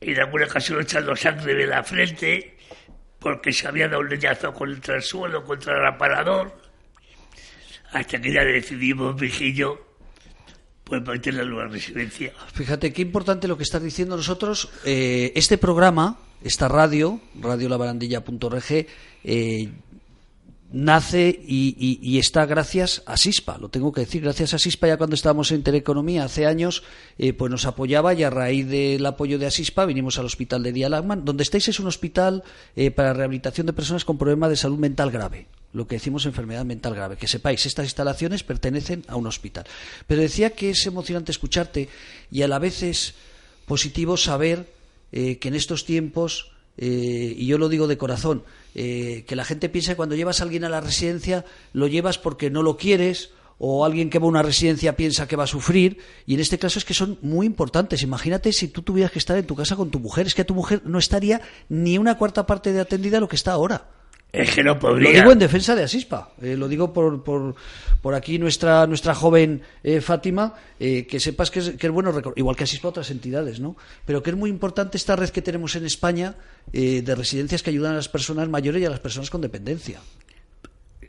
[0.00, 2.58] y en alguna ocasión echando sangre de la frente,
[3.18, 6.60] porque se había dado un leñazo contra el suelo, contra el aparador,
[7.92, 9.87] hasta que ya decidimos, Vigillo,
[10.90, 12.32] en una residencia.
[12.52, 14.68] Fíjate qué importante lo que estás diciendo nosotros.
[14.84, 18.86] Eh, este programa, esta radio, radiolabarandilla.org,
[19.24, 19.68] eh,
[20.70, 25.14] nace y, está gracias a SISPA, lo tengo que decir, gracias a SISPA ya cuando
[25.14, 26.82] estábamos en Teleconomía hace años,
[27.16, 30.72] eh, pues nos apoyaba y a raíz del apoyo de Asispa vinimos al hospital de
[30.72, 32.44] Dialagman, donde estáis es un hospital
[32.76, 36.64] eh, para rehabilitación de personas con problemas de salud mental grave, lo que decimos enfermedad
[36.64, 39.64] mental grave, que sepáis, estas instalaciones pertenecen a un hospital.
[40.06, 41.88] Pero decía que es emocionante escucharte
[42.30, 43.14] y a la vez es
[43.66, 44.66] positivo saber
[45.12, 48.44] eh, que en estos tiempos, y yo lo digo de corazón,
[48.80, 52.16] eh, que la gente piensa que cuando llevas a alguien a la residencia lo llevas
[52.16, 55.48] porque no lo quieres o alguien que va a una residencia piensa que va a
[55.48, 58.02] sufrir y en este caso es que son muy importantes.
[58.02, 60.46] Imagínate si tú tuvieras que estar en tu casa con tu mujer, es que a
[60.46, 63.88] tu mujer no estaría ni una cuarta parte de atendida lo que está ahora.
[64.32, 65.10] Es que no podría.
[65.10, 66.32] Lo digo en defensa de Asispa.
[66.42, 67.54] Eh, lo digo por, por,
[68.02, 72.12] por, aquí nuestra, nuestra joven eh, Fátima, eh, que sepas que es, que es bueno,
[72.36, 73.76] igual que Asispa otras entidades, ¿no?
[74.04, 76.34] Pero que es muy importante esta red que tenemos en España
[76.70, 80.00] de residencias que ayudan a las personas mayores y a las personas con dependencia.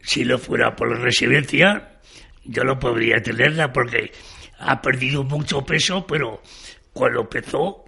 [0.02, 2.00] Si no fuera por la residencia,
[2.46, 4.12] yo no podría tenerla porque
[4.60, 6.42] ha perdido mucho peso, pero
[6.94, 7.84] cuando empezó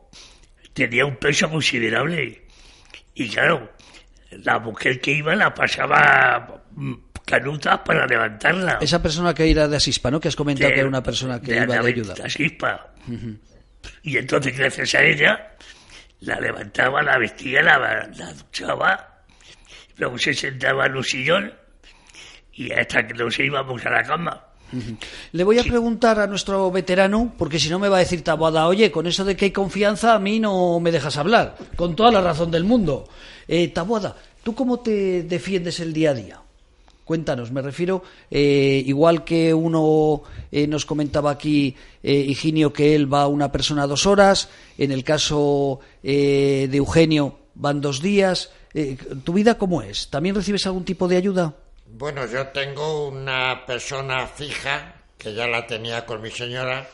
[0.74, 2.44] tenía un peso considerable.
[3.16, 3.72] Y claro,
[4.32, 6.94] la mujer que iba la pasaba mm,
[7.26, 8.80] canuta para levantarla.
[8.82, 10.20] Esa persona que era de Asispa, ¿no?
[10.20, 12.16] Que has comentado que era una persona que iba de ayuda.
[12.24, 12.94] Asispa.
[14.04, 15.56] Y entonces, gracias a ella,
[16.22, 19.24] la levantaba, la vestía, la, la duchaba,
[19.98, 21.54] luego se sentaba en un sillón
[22.54, 24.46] y hasta que nos íbamos a la cama.
[25.34, 28.68] Le voy a preguntar a nuestro veterano, porque si no me va a decir Taboada,
[28.68, 32.12] oye, con eso de que hay confianza a mí no me dejas hablar, con toda
[32.12, 33.08] la razón del mundo.
[33.48, 33.74] Eh,
[34.44, 36.42] ¿tú cómo te defiendes el día a día?
[37.12, 43.12] Cuéntanos, me refiero, eh, igual que uno eh, nos comentaba aquí, eh, Higinio, que él
[43.12, 48.52] va una persona dos horas, en el caso de Eugenio van dos días.
[49.26, 50.10] ¿Tu vida cómo es?
[50.10, 51.54] ¿También recibes algún tipo de ayuda?
[51.88, 56.88] Bueno, yo tengo una persona fija que ya la tenía con mi señora,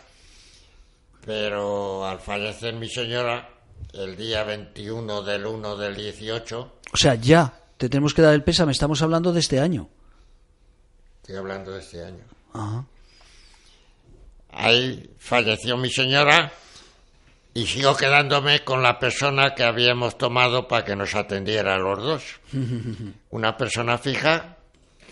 [1.24, 3.48] pero al fallecer mi señora,
[3.98, 6.72] el día 21 del 1 del 18.
[6.94, 9.90] O sea, ya, te tenemos que dar el pésame, estamos hablando de este año.
[11.22, 12.24] Estoy hablando de este año.
[14.52, 16.52] Ahí falleció mi señora
[17.54, 22.00] y sigo quedándome con la persona que habíamos tomado para que nos atendiera a los
[22.02, 22.24] dos.
[23.30, 24.57] Una persona fija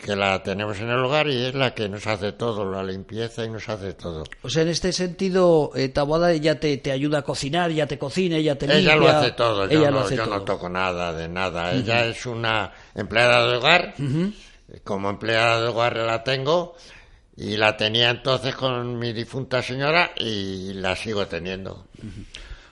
[0.03, 3.43] que la tenemos en el hogar y es la que nos hace todo, la limpieza
[3.43, 4.23] y nos hace todo.
[4.41, 7.97] O sea, en este sentido, eh, Taboada ella te, te, ayuda a cocinar, ya te
[7.97, 8.93] cocina, ella te limpia.
[8.93, 11.73] Ella lo hace todo, yo, no, yo no toco nada de nada.
[11.73, 13.95] Ella es una empleada de hogar,
[14.83, 16.75] como empleada de hogar la tengo
[17.37, 21.87] y la tenía entonces con mi difunta señora y la sigo teniendo.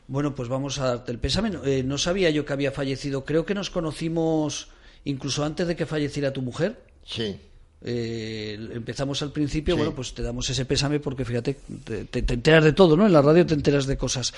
[0.08, 1.52] Bueno, pues vamos a darte el pésame.
[1.66, 3.26] Eh, no sabía yo que había fallecido.
[3.26, 4.70] Creo que nos conocimos
[5.06, 6.93] incluso antes de que falleciera tu mujer.
[7.06, 7.40] Sí.
[7.86, 12.72] Eh, empezamos al principio, bueno, pues te damos ese pésame porque fíjate, te, enteras de
[12.72, 13.06] todo, ¿no?
[13.06, 14.34] En la radio te enteras de cosas.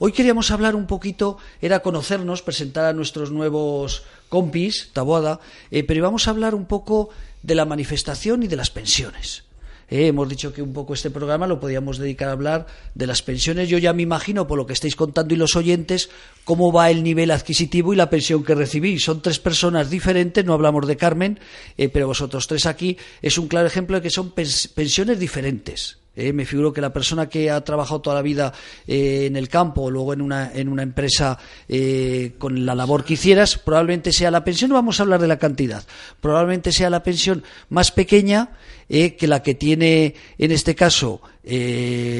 [0.00, 5.98] Hoy queríamos hablar un poquito, era conocernos, presentar a nuestros nuevos compis, Taboada, eh, pero
[5.98, 7.08] íbamos a hablar un poco
[7.42, 9.44] de la manifestación y de las pensiones.
[9.90, 13.22] Eh, hemos dicho que un poco este programa lo podíamos dedicar a hablar de las
[13.22, 13.68] pensiones.
[13.68, 16.10] Yo ya me imagino, por lo que estáis contando y los oyentes,
[16.44, 19.04] cómo va el nivel adquisitivo y la pensión que recibís.
[19.04, 21.40] Son tres personas diferentes, no hablamos de Carmen,
[21.76, 25.99] eh, pero vosotros tres aquí es un claro ejemplo de que son pensiones diferentes.
[26.20, 28.52] Eh, me figuro que la persona que ha trabajado toda la vida
[28.86, 33.04] eh, en el campo o luego en una, en una empresa eh, con la labor
[33.04, 35.82] que hicieras, probablemente sea la pensión, vamos a hablar de la cantidad,
[36.20, 38.50] probablemente sea la pensión más pequeña
[38.88, 41.20] que la que tiene en este caso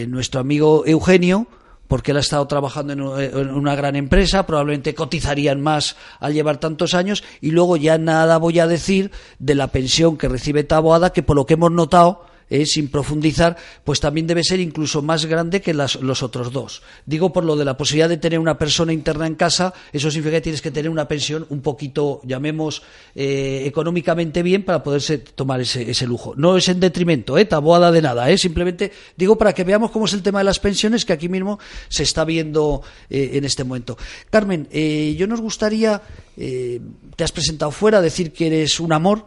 [0.07, 1.49] nuestro amigo Eugenio,
[1.89, 6.95] porque él ha estado trabajando en una gran empresa, probablemente cotizarían más al llevar tantos
[6.95, 9.11] años, y luego ya nada voy a decir
[9.41, 13.57] de la pensión que recibe Taboada, que por lo que hemos notado, eh, sin profundizar,
[13.85, 16.83] pues también debe ser incluso más grande que los otros dos.
[17.07, 20.37] Digo por lo de la posibilidad de tener una persona interna en casa, eso significa
[20.37, 22.83] que tienes que tener una pensión un poquito, llamemos,
[23.15, 26.35] eh, económicamente bien para poderse tomar ese, lujo.
[26.37, 27.45] No es en detrimento, ¿eh?
[27.45, 28.39] tabuada de nada, ¿eh?
[28.39, 31.59] simplemente digo para que veamos cómo es el tema de las pensiones que aquí mismo
[31.89, 33.97] se está viendo eh, en este momento.
[34.31, 36.03] Carmen, yo nos gustaría,
[36.37, 39.27] te has presentado fuera, decir que eres un amor,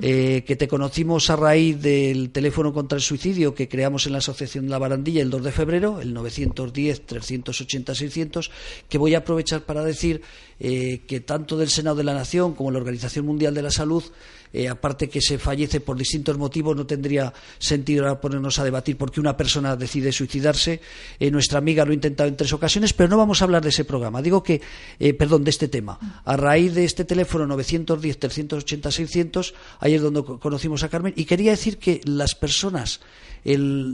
[0.00, 4.18] eh, que te conocimos a raíz del teléfono contra el suicidio que creamos en la
[4.18, 8.50] Asociación La Barandilla el 2 de febrero, el 910-380-600,
[8.88, 10.22] que voy a aprovechar para decir
[10.60, 14.04] eh, que tanto del Senado de la Nación como la Organización Mundial de la Salud
[14.52, 19.10] eh, aparte que se fallece por distintos motivos, no tendría sentido ponernos a debatir por
[19.10, 20.80] qué una persona decide suicidarse.
[21.18, 23.70] Eh, nuestra amiga lo ha intentado en tres ocasiones, pero no vamos a hablar de
[23.70, 24.22] ese programa.
[24.22, 24.60] Digo que,
[24.98, 26.22] eh, perdón, de este tema.
[26.24, 31.78] A raíz de este teléfono 910-380-600, ahí es donde conocimos a Carmen, y quería decir
[31.78, 33.00] que las personas,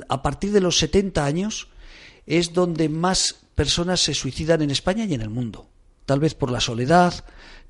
[0.09, 1.69] a partir de los 70 años,
[2.27, 5.69] es donde más personas se suicidan en España y en el mundo.
[6.07, 7.25] Tal vez por la soledad,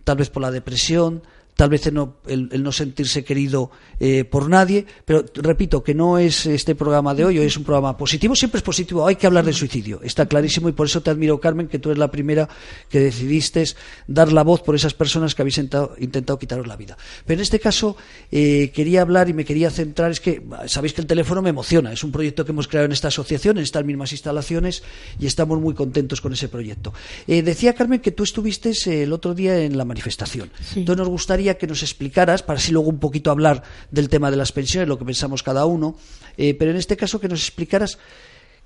[0.05, 1.23] tal vez por la depresión,
[1.57, 6.19] tal vez el no, el, no sentirse querido eh, por nadie, pero repito que no
[6.19, 9.27] es este programa de hoy, hoy es un programa positivo, siempre es positivo, hay que
[9.27, 12.11] hablar del suicidio, está clarísimo y por eso te admiro Carmen, que tú eres la
[12.11, 12.49] primera
[12.88, 13.64] que decidiste
[14.07, 16.97] dar la voz por esas personas que habéis intentado, quitaros la vida.
[17.25, 17.97] Pero en este caso
[18.33, 21.93] eh, quería hablar y me quería centrar, es que sabéis que el teléfono me emociona,
[21.93, 24.83] es un proyecto que hemos creado en esta asociación, en estas mismas instalaciones
[25.21, 26.93] y estamos muy contentos con ese proyecto.
[27.27, 30.51] Eh, decía Carmen que tú estuviste el otro día en la manifestación.
[30.75, 34.39] Entonces nos gustaría que nos explicaras, para así luego un poquito hablar del tema de
[34.39, 35.97] las pensiones, lo que pensamos cada uno,
[36.39, 37.99] eh, pero en este caso que nos explicaras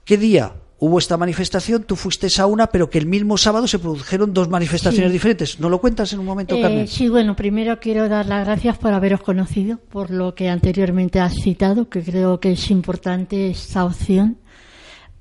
[0.05, 3.79] qué día hubo esta manifestación, tú fuiste a una, pero que el mismo sábado se
[3.79, 5.59] produjeron dos manifestaciones diferentes.
[5.59, 6.87] ¿No lo cuentas en un momento, eh, Carmen?
[6.87, 11.35] Sí, bueno, primero quiero dar las gracias por haberos conocido, por lo que anteriormente has
[11.35, 14.38] citado, que creo que es importante esta opción.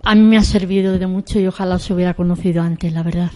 [0.04, 3.32] A mí me ha servido de mucho y ojalá os hubiera conocido antes, la verdad.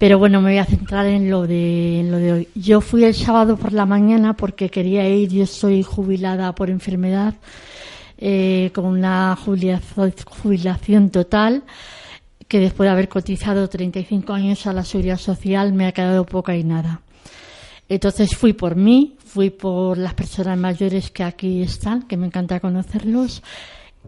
[0.00, 2.48] Pero bueno, me voy a centrar en lo de, lo de hoy.
[2.54, 7.34] Yo fui el sábado por la mañana porque quería ir, yo estoy jubilada por enfermedad,
[8.16, 11.64] eh, con una jubilación, total,
[12.48, 16.56] que después de haber cotizado 35 años a la seguridad social me ha quedado poca
[16.56, 17.02] y nada.
[17.86, 22.58] Entonces fui por mí, fui por las personas mayores que aquí están, que me encanta
[22.58, 23.42] conocerlos,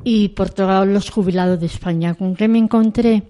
[0.04, 2.14] y por todos los jubilados de España.
[2.14, 3.24] ¿Con qué me encontré?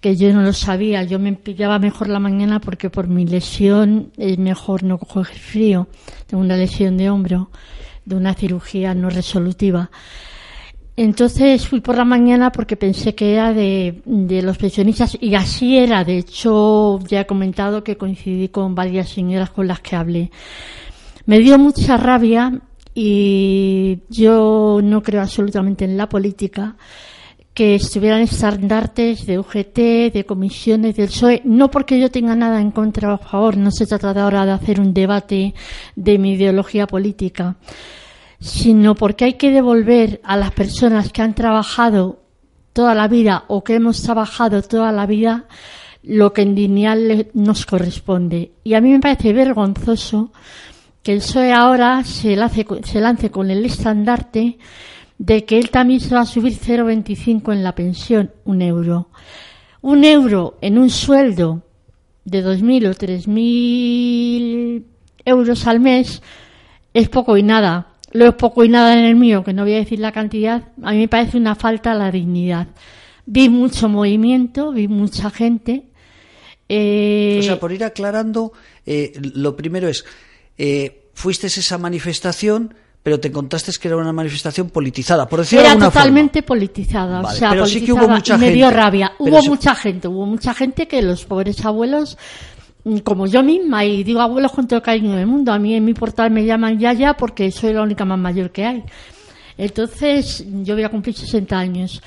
[0.00, 1.02] Que yo no lo sabía.
[1.02, 5.88] Yo me pillaba mejor la mañana porque por mi lesión es mejor no coger frío.
[6.26, 7.50] Tengo una lesión de hombro
[8.04, 9.90] de una cirugía no resolutiva.
[10.96, 15.78] Entonces fui por la mañana porque pensé que era de, de, los pensionistas y así
[15.78, 16.02] era.
[16.02, 20.30] De hecho, ya he comentado que coincidí con varias señoras con las que hablé.
[21.26, 22.60] Me dio mucha rabia
[22.94, 26.74] y yo no creo absolutamente en la política
[27.58, 32.70] que estuvieran estandartes de UGT, de comisiones del PSOE, no porque yo tenga nada en
[32.70, 35.54] contra o a favor, no se trata ahora de hacer un debate
[35.96, 37.56] de mi ideología política,
[38.38, 42.22] sino porque hay que devolver a las personas que han trabajado
[42.72, 45.46] toda la vida o que hemos trabajado toda la vida
[46.04, 48.52] lo que en lineal nos corresponde.
[48.62, 50.30] Y a mí me parece vergonzoso
[51.02, 54.58] que el PSOE ahora se lance con el estandarte
[55.18, 59.10] de que él también se va a subir 0,25 en la pensión, un euro.
[59.80, 61.62] Un euro en un sueldo
[62.24, 64.84] de 2.000 o 3.000
[65.24, 66.22] euros al mes
[66.94, 67.94] es poco y nada.
[68.12, 70.68] Lo es poco y nada en el mío, que no voy a decir la cantidad,
[70.82, 72.68] a mí me parece una falta a la dignidad.
[73.26, 75.88] Vi mucho movimiento, vi mucha gente.
[76.68, 77.38] Eh...
[77.40, 78.52] O sea, por ir aclarando,
[78.86, 80.06] eh, lo primero es,
[80.56, 82.74] eh, fuiste esa manifestación
[83.08, 87.30] pero te contaste que era una manifestación politizada, por decirlo Era de totalmente politizada, o
[87.30, 88.46] sea, pero sí que hubo mucha y gente.
[88.50, 89.14] me dio rabia.
[89.18, 92.18] hubo mucha gente, hubo mucha gente que los pobres abuelos,
[92.84, 95.74] mm, como yo misma, y digo abuelos con todo el cariño del mundo, a mí
[95.74, 98.84] en mi portal me llaman Yaya porque soy la única más mayor que hay.
[99.56, 102.02] Entonces, yo voy a cumplir 60 años.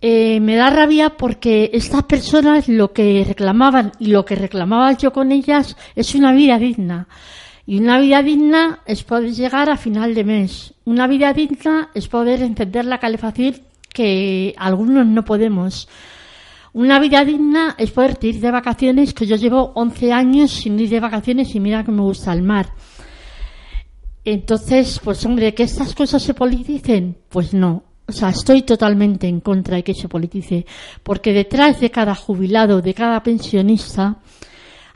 [0.00, 5.12] Eh, me da rabia porque estas personas lo que reclamaban y lo que reclamaba yo
[5.12, 7.08] con ellas es una vida digna.
[7.66, 10.72] Y una vida digna es poder llegar a final de mes.
[10.84, 13.56] Una vida digna es poder encender la calefacción
[13.92, 15.88] que algunos no podemos.
[16.72, 20.90] Una vida digna es poder ir de vacaciones, que yo llevo 11 años sin ir
[20.90, 22.68] de vacaciones y mira que me gusta el mar.
[24.24, 27.82] Entonces, pues hombre, que estas cosas se politicen, pues no.
[28.06, 30.66] O sea, estoy totalmente en contra de que se politice,
[31.02, 34.18] porque detrás de cada jubilado, de cada pensionista,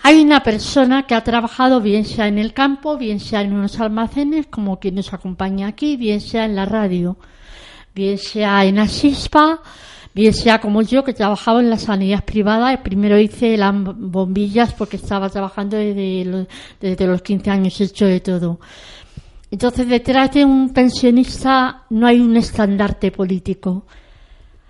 [0.02, 3.78] Hay una persona que ha trabajado bien sea en el campo, bien sea en unos
[3.80, 7.18] almacenes, como quien nos acompaña aquí, bien sea en la radio,
[7.94, 9.60] bien sea en Asispa,
[10.14, 12.82] bien sea como yo que trabajaba en la sanidad privada.
[12.82, 16.46] Primero hice las bombillas porque estaba trabajando desde los,
[16.80, 18.58] desde los 15 años, he hecho de todo.
[19.50, 23.84] Entonces, detrás de un pensionista no hay un estandarte político.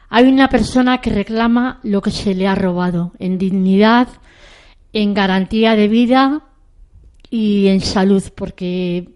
[0.09, 4.09] Hay una persona que reclama lo que se le ha robado en dignidad,
[4.93, 6.43] en garantía de vida
[7.30, 9.09] y en salud, porque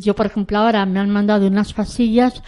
[0.00, 2.42] yo, por ejemplo, ahora me han mandado unas pasillas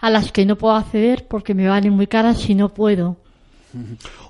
[0.00, 3.16] a las que no puedo acceder porque me valen muy caras y no puedo.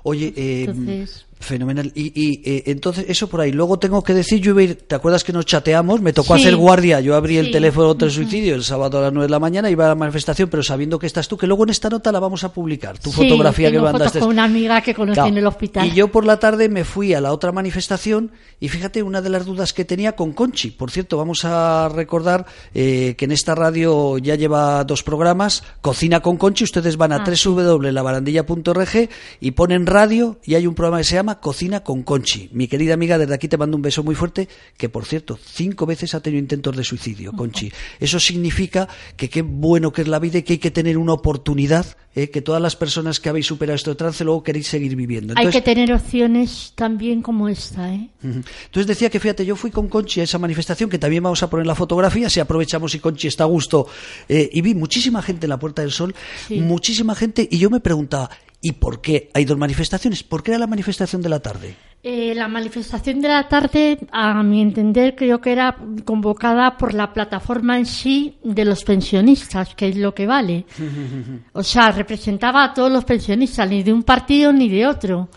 [0.03, 1.05] Oye, eh,
[1.39, 1.89] Fenomenal.
[1.95, 3.53] Y, y eh, entonces, eso por ahí.
[3.53, 6.01] Luego tengo que decir, yo ¿te acuerdas que nos chateamos?
[6.01, 6.99] Me tocó hacer guardia.
[6.99, 9.85] Yo abrí el teléfono del suicidio el sábado a las 9 de la mañana, iba
[9.85, 12.43] a la manifestación, pero sabiendo que estás tú, que luego en esta nota la vamos
[12.43, 12.99] a publicar.
[12.99, 14.19] Tu fotografía que mandaste.
[14.19, 15.87] con una amiga que conocí en el hospital.
[15.87, 19.29] Y yo por la tarde me fui a la otra manifestación y fíjate, una de
[19.29, 20.71] las dudas que tenía con Conchi.
[20.71, 26.19] Por cierto, vamos a recordar eh, que en esta radio ya lleva dos programas, Cocina
[26.19, 26.65] con Conchi.
[26.65, 29.09] Ustedes van a ah, www.labarandilla.org
[29.39, 32.49] y ponen radio y hay un programa que se llama Cocina con Conchi.
[32.51, 35.85] Mi querida amiga, desde aquí te mando un beso muy fuerte, que por cierto, cinco
[35.85, 37.71] veces ha tenido intentos de suicidio, Conchi.
[37.99, 41.13] Eso significa que qué bueno que es la vida y que hay que tener una
[41.13, 45.33] oportunidad, eh, que todas las personas que habéis superado este trance luego queréis seguir viviendo.
[45.37, 47.93] hay que tener opciones también como esta.
[47.93, 48.09] ¿eh?
[48.23, 51.49] Entonces decía que fíjate, yo fui con Conchi a esa manifestación, que también vamos a
[51.49, 53.87] poner la fotografía, si aprovechamos y Conchi está a gusto,
[54.27, 56.15] eh, y vi muchísima gente en la Puerta del Sol,
[56.49, 58.29] muchísima gente, y yo me preguntaba,
[58.61, 60.23] ¿Y por qué hay dos manifestaciones?
[60.23, 61.75] ¿Por qué era la manifestación de la tarde?
[62.03, 67.13] Eh, la manifestación de la tarde, a mi entender, creo que era convocada por la
[67.13, 70.65] plataforma en sí de los pensionistas, que es lo que vale.
[71.53, 75.29] O sea, representaba a todos los pensionistas, ni de un partido ni de otro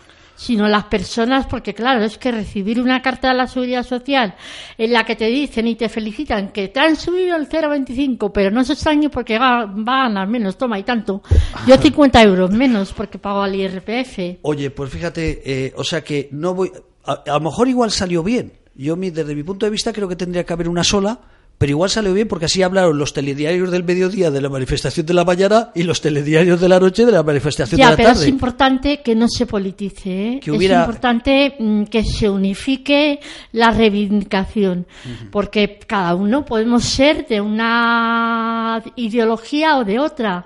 [0.43, 4.35] sino las personas, porque claro, es que recibir una carta de la Seguridad Social
[4.77, 8.51] en la que te dicen y te felicitan que te han subido el 0,25, pero
[8.51, 11.21] no se extrañe porque va, a ganar menos, toma y tanto.
[11.65, 14.39] Yo 50 euros menos porque pago al IRPF.
[14.41, 16.71] Oye, pues fíjate, eh, o sea que no voy,
[17.05, 18.51] a, a, lo mejor igual salió bien.
[18.75, 21.19] Yo desde mi punto de vista creo que tendría que haber una sola
[21.57, 25.13] pero igual salió bien porque así hablaron los telediarios del mediodía de la manifestación de
[25.13, 28.03] la mañana y los telediarios de la noche de la manifestación de la tarde.
[28.03, 30.39] pero es importante que no se politice, ¿eh?
[30.43, 33.19] es importante mm, que se unifique
[33.53, 34.85] la reivindicación,
[35.31, 40.45] porque cada uno podemos ser de una ideología o de otra,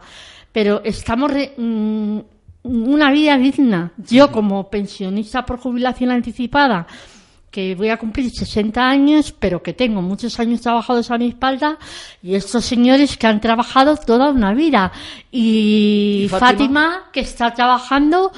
[0.52, 2.20] pero estamos mm,
[2.64, 3.92] una vida digna.
[3.98, 6.86] Yo como pensionista por jubilación anticipada
[7.52, 11.78] que voy a cumplir 60 años, pero que tengo muchos años trabajados a mi espalda,
[12.22, 14.92] y estos señores que han trabajado toda una vida.
[15.32, 17.10] Y, Fátima?
[17.12, 18.32] que está trabajando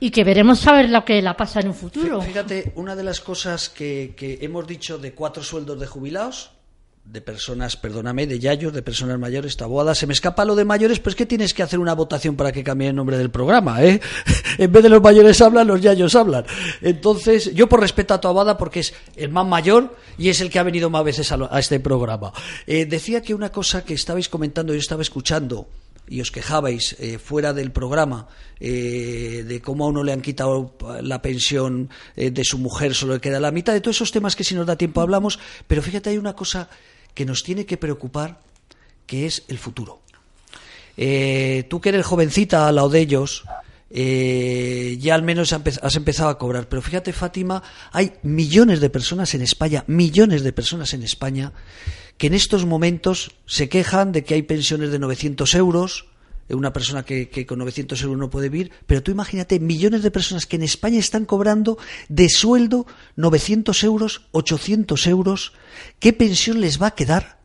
[0.00, 2.20] y que veremos saber lo que la pasa en un futuro.
[2.20, 6.53] Fíjate, una de las cosas que, que hemos dicho de cuatro sueldos de jubilados,
[7.04, 9.94] de personas, perdóname, de yayos, de personas mayores, taboada.
[9.94, 12.64] Se me escapa lo de mayores, pues que tienes que hacer una votación para que
[12.64, 14.00] cambie el nombre del programa, ¿eh?
[14.58, 16.46] en vez de los mayores hablan, los yayos hablan.
[16.80, 20.58] Entonces, yo por respeto a Taboada, porque es el más mayor y es el que
[20.58, 22.32] ha venido más veces a, este programa.
[22.66, 25.68] Eh, decía que una cosa que estabais comentando, yo estaba escuchando,
[26.06, 28.28] y os quejabais eh, fuera del programa
[28.60, 33.20] eh, de cómo a uno le han quitado la pensión de su mujer, solo le
[33.20, 36.10] queda la mitad, de todos esos temas que si nos da tiempo hablamos, pero fíjate,
[36.10, 36.68] hay una cosa
[37.14, 38.40] que nos tiene que preocupar,
[39.06, 40.00] que es el futuro.
[40.96, 43.44] Eh, tú que eres jovencita al lado de ellos,
[43.90, 46.68] eh, ya al menos has empezado a cobrar.
[46.68, 47.62] Pero fíjate, Fátima,
[47.92, 51.52] hay millones de personas en España, millones de personas en España,
[52.18, 56.06] que en estos momentos se quejan de que hay pensiones de 900 euros,
[56.48, 60.46] una persona que, con 900 euros no puede vivir, pero tú imagínate millones de personas
[60.46, 61.78] que en España están cobrando
[62.08, 62.86] de sueldo
[63.16, 65.52] 900 euros, 800 euros,
[66.00, 67.44] ¿qué pensión les va a quedar?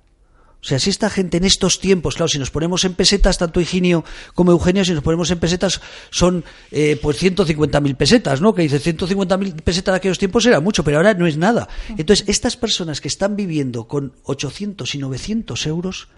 [0.62, 3.62] O sea, si esta gente en estos tiempos, claro, si nos ponemos en pesetas, tanto
[3.62, 5.80] Higinio como Eugenio, si nos ponemos en pesetas,
[6.12, 8.54] son eh, pues 150.000 pesetas, ¿no?
[8.54, 11.70] Que dice 150.000 pesetas de aquellos tiempos era mucho, pero ahora no es nada.
[11.97, 16.10] Entonces, estas personas que están viviendo con 800 y 900 euros,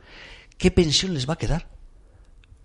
[0.57, 1.67] ¿qué pensión les va a quedar?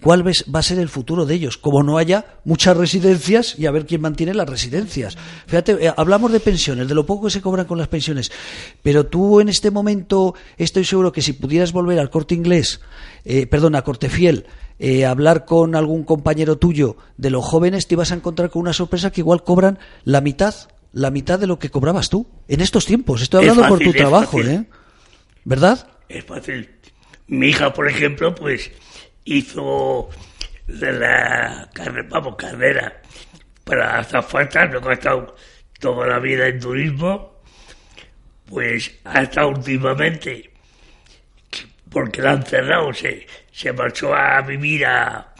[0.00, 3.70] Cuál va a ser el futuro de ellos, como no haya muchas residencias y a
[3.70, 5.16] ver quién mantiene las residencias.
[5.46, 8.30] Fíjate, eh, hablamos de pensiones, de lo poco que se cobran con las pensiones,
[8.82, 12.80] pero tú en este momento estoy seguro que si pudieras volver al corte inglés,
[13.24, 14.46] eh, perdón, a corte fiel,
[14.78, 18.74] eh, hablar con algún compañero tuyo de los jóvenes, te ibas a encontrar con una
[18.74, 20.54] sorpresa que igual cobran la mitad,
[20.92, 23.22] la mitad de lo que cobrabas tú en estos tiempos.
[23.22, 24.66] Estoy hablando por tu trabajo, ¿eh?
[25.44, 25.88] ¿Verdad?
[26.08, 26.68] Es fácil.
[27.28, 28.70] Mi hija, por ejemplo, pues
[29.26, 30.08] hizo
[30.66, 33.02] de la carrera, vamos, carrera
[33.64, 35.36] para hacer falta, no ha costado
[35.80, 37.42] toda la vida en turismo,
[38.46, 40.50] pues hasta últimamente,
[41.90, 45.34] porque la han cerrado, se, se marchó a vivir a,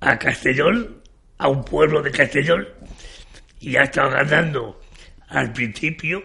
[0.00, 1.02] a Castellón,
[1.38, 2.68] a un pueblo de Castellón,
[3.58, 4.80] y ha estado ganando
[5.28, 6.22] al principio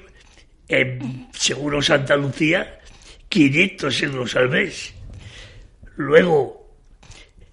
[0.67, 2.79] en Seguros Santa Lucía
[3.29, 4.93] 500 euros al mes.
[5.95, 6.66] Luego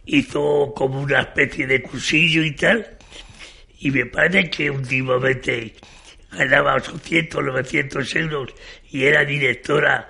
[0.06, 2.86] hizo como una especie de cursillo y tal,
[3.78, 5.74] y me parece que últimamente
[6.32, 8.50] ganaba 800, 900 euros
[8.90, 10.08] y era directora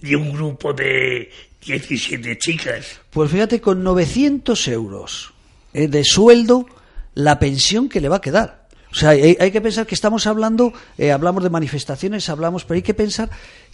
[0.00, 1.30] de un grupo de
[1.64, 3.00] 17 chicas.
[3.10, 5.32] Pues fíjate, con 900 euros
[5.72, 6.66] eh, de sueldo,
[7.14, 8.68] la pensión que le va a quedar.
[8.90, 12.76] O sea, hay, hay que pensar que estamos hablando, eh, hablamos de manifestaciones, hablamos, pero
[12.76, 13.30] hay que pensar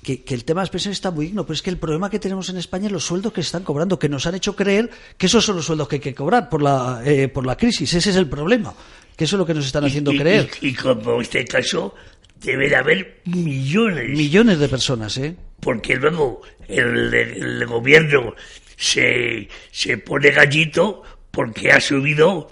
[0.06, 1.44] que, que el tema de las pensiones está muy digno.
[1.44, 3.64] Pero es que el problema que tenemos en España es los sueldos que se están
[3.64, 4.88] cobrando, que nos han hecho creer
[5.18, 7.92] que esos son los sueldos que hay que cobrar por la, eh, por la crisis.
[7.92, 8.72] Ese es el problema.
[9.16, 10.48] Que eso es lo que nos están haciendo y, creer.
[10.60, 11.92] Y, y como este caso,
[12.40, 14.16] debe de haber millones.
[14.16, 15.34] Millones de personas, ¿eh?
[15.58, 18.32] Porque luego el, el gobierno
[18.76, 21.02] se, se pone gallito
[21.32, 22.48] porque ha subido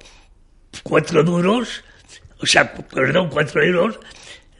[0.82, 1.84] cuatro duros,
[2.40, 4.00] o sea, perdón, cuatro euros,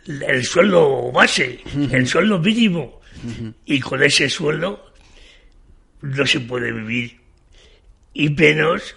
[0.06, 3.00] el sueldo base, el sueldo mínimo.
[3.64, 4.92] Y con ese sueldo
[6.02, 7.20] no se puede vivir.
[8.12, 8.94] Y menos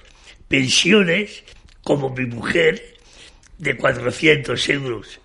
[0.47, 1.43] pensiones
[1.83, 2.81] como mi mujer
[3.57, 5.19] de 400 euros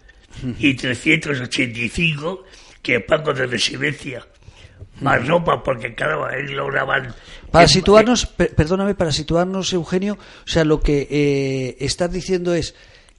[0.58, 2.44] y 385
[2.82, 4.26] que pago de residencia.
[5.00, 7.14] Más ropa, porque claro, ahí lograban...
[7.50, 12.74] Para situarnos, per- perdóname, para situarnos, Eugenio, o sea, lo que eh, estás diciendo es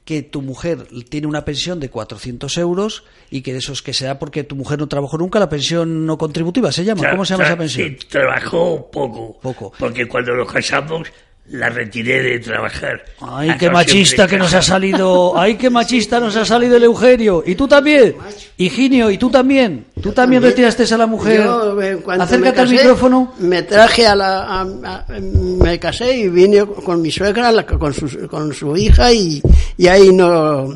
[0.06, 4.20] que tu mujer tiene una pensión de 400 euros y que de esos que sea
[4.20, 7.02] porque tu mujer no trabajó nunca, la pensión no contributiva se llama.
[7.04, 7.96] Tra- ¿Cómo se llama esa pensión?
[8.00, 9.40] sí, trabajó poco.
[9.42, 9.72] Poco.
[9.80, 11.08] Porque cuando nos casamos,
[11.50, 13.04] la retiré de trabajar.
[13.20, 15.38] Ay, qué machista que nos ha salido.
[15.38, 17.44] Ay, qué machista nos ha salido el Eugenio.
[17.46, 18.16] ¿Y tú también?
[18.58, 19.86] Higinio, ¿y tú también?
[20.02, 21.44] ¿Tú también retiraste a la mujer?
[21.44, 21.76] Yo,
[22.12, 23.34] Acércate al micrófono.
[23.40, 24.44] Me traje a la.
[24.44, 29.12] a- a- me casé y vine con mi suegra, la- con, su, con su hija,
[29.12, 29.42] y,
[29.78, 30.74] y ahí no.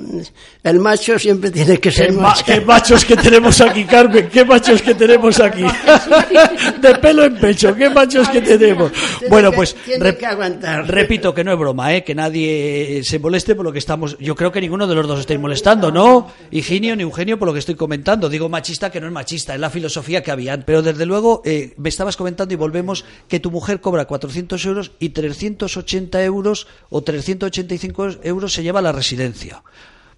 [0.70, 2.44] El macho siempre tiene que ser Qué, macho.
[2.46, 5.64] qué machos que tenemos aquí, Carmen, qué machos que tenemos aquí.
[6.82, 8.92] De pelo en pecho, qué machos que tenemos.
[9.30, 12.04] Bueno, pues rep- repito que no es broma, ¿eh?
[12.04, 14.18] que nadie se moleste por lo que estamos.
[14.20, 16.32] Yo creo que ninguno de los dos estáis molestando, ¿no?
[16.52, 18.30] Higinio ni Eugenio por lo que estoy comentando.
[18.30, 20.58] Digo machista que no es machista, es la filosofía que había.
[20.66, 24.92] Pero desde luego, eh, me estabas comentando y volvemos que tu mujer cobra 400 euros
[25.00, 29.62] y 380 euros o 385 euros se lleva a la residencia.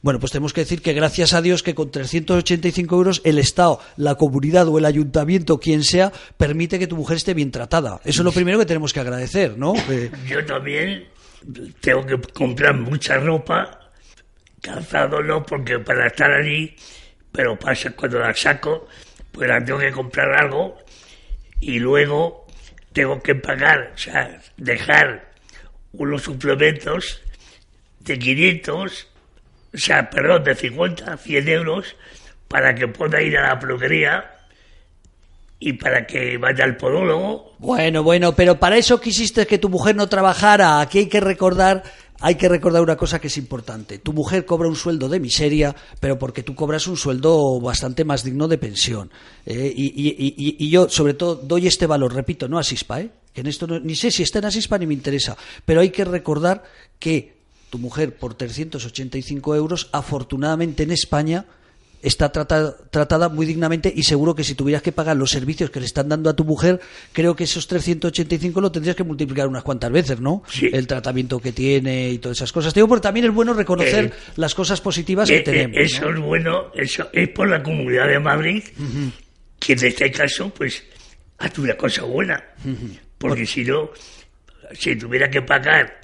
[0.01, 3.79] Bueno, pues tenemos que decir que gracias a Dios que con 385 euros el Estado,
[3.97, 7.99] la comunidad o el ayuntamiento, quien sea, permite que tu mujer esté bien tratada.
[8.05, 9.73] Eso es lo primero que tenemos que agradecer, ¿no?
[9.89, 11.05] Eh, Yo también
[11.81, 13.91] tengo que comprar mucha ropa,
[14.61, 16.75] calzado no, porque para estar allí,
[17.31, 18.87] pero pasa cuando la saco,
[19.31, 20.77] pues la tengo que comprar algo
[21.59, 22.45] y luego
[22.93, 25.31] tengo que pagar, o sea, dejar
[25.93, 27.21] unos suplementos
[28.01, 29.07] de 500,
[29.73, 31.95] o sea, perdón, de 50, 100 euros
[32.47, 34.31] para que pueda ir a la peluquería
[35.59, 39.95] y para que vaya al podólogo Bueno, bueno, pero para eso quisiste que tu mujer
[39.95, 40.79] no trabajara.
[40.79, 41.83] Aquí hay que recordar,
[42.21, 43.97] hay que recordar una cosa que es importante.
[43.99, 48.23] Tu mujer cobra un sueldo de miseria, pero porque tú cobras un sueldo bastante más
[48.23, 49.11] digno de pensión.
[49.45, 53.01] Eh, y, y- y- y yo, sobre todo, doy este valor, repito, no a Sispa,
[53.01, 53.09] ¿eh?
[53.33, 55.89] que en esto no- ni sé si está en Asispa ni me interesa, pero hay
[55.89, 56.63] que recordar
[56.99, 57.38] que
[57.69, 61.45] tu mujer por 385 euros, afortunadamente en España,
[62.01, 65.81] está tratada, tratada muy dignamente y seguro que si tuvieras que pagar los servicios que
[65.81, 66.79] le están dando a tu mujer,
[67.11, 70.41] creo que esos 385 lo tendrías que multiplicar unas cuantas veces, ¿no?
[70.49, 70.69] Sí.
[70.71, 72.73] El tratamiento que tiene y todas esas cosas.
[72.73, 75.77] Te digo, porque también es bueno reconocer Eh, las cosas positivas Eh, que eh, tenemos.
[75.77, 76.17] eso ¿no?
[76.17, 78.63] es bueno, eso es por la Comunidad de Madrid,
[79.59, 80.81] que en este caso, pues,
[81.37, 82.41] hace una cosa buena.
[83.17, 83.89] Porque si no,
[84.71, 85.99] si tuviera que pagar,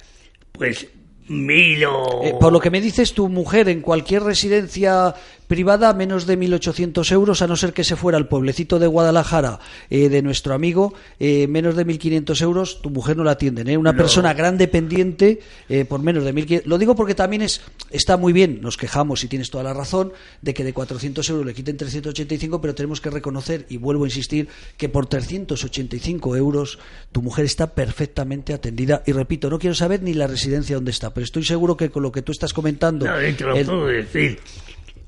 [0.52, 0.86] pues,
[1.28, 2.22] mil o...
[2.22, 5.14] Eh, por lo que me dices, tu mujer en cualquier residencia
[5.46, 9.58] privada, menos de 1.800 euros, a no ser que se fuera al pueblecito de Guadalajara
[9.90, 13.68] eh, de nuestro amigo, eh, menos de 1.500 euros, tu mujer no la atienden.
[13.68, 13.76] ¿eh?
[13.76, 13.98] Una No.
[13.98, 16.62] persona gran dependiente eh, por menos de 1.500.
[16.66, 20.12] Lo digo porque también es está muy bien, nos quejamos y tienes toda la razón,
[20.42, 24.06] de que de 400 euros le quiten 385, pero tenemos que reconocer, y vuelvo a
[24.08, 26.78] insistir, que por 385 euros
[27.12, 29.02] tu mujer está perfectamente atendida.
[29.06, 32.02] Y repito, no quiero saber ni la residencia donde está, pero estoy seguro que con
[32.02, 33.06] lo que tú estás comentando.
[33.06, 34.38] No, el- puedo decir.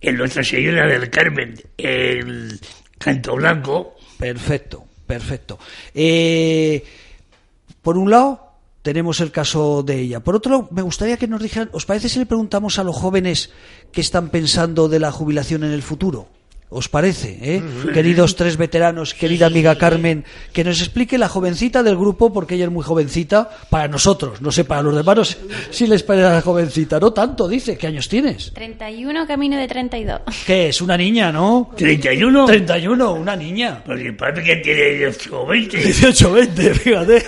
[0.01, 2.61] En Nuestra Señora del Carmen, el
[2.99, 5.59] Canto Blanco, Perfecto, perfecto.
[5.95, 6.85] Eh,
[7.81, 10.21] por un lado, tenemos el caso de ella.
[10.21, 12.97] Por otro lado, me gustaría que nos dijeran, ¿os parece si le preguntamos a los
[12.97, 13.53] jóvenes
[13.93, 16.29] qué están pensando de la jubilación en el futuro?
[16.71, 17.39] ¿Os parece?
[17.41, 17.63] Eh?
[17.93, 22.67] Queridos tres veteranos, querida amiga Carmen, que nos explique la jovencita del grupo, porque ella
[22.67, 25.39] es muy jovencita, para nosotros, no sé, para los demás
[25.71, 27.01] si les parece jovencita.
[27.01, 27.77] No tanto, dice.
[27.77, 28.53] ¿Qué años tienes?
[28.53, 30.21] 31, camino de 32.
[30.47, 30.81] ¿Qué es?
[30.83, 31.71] ¿Una niña, no?
[31.77, 32.47] ¿31?
[32.47, 33.83] 31, una niña.
[33.85, 35.77] Porque parece que tiene 18 o 20.
[35.79, 37.25] 18 20, fíjate.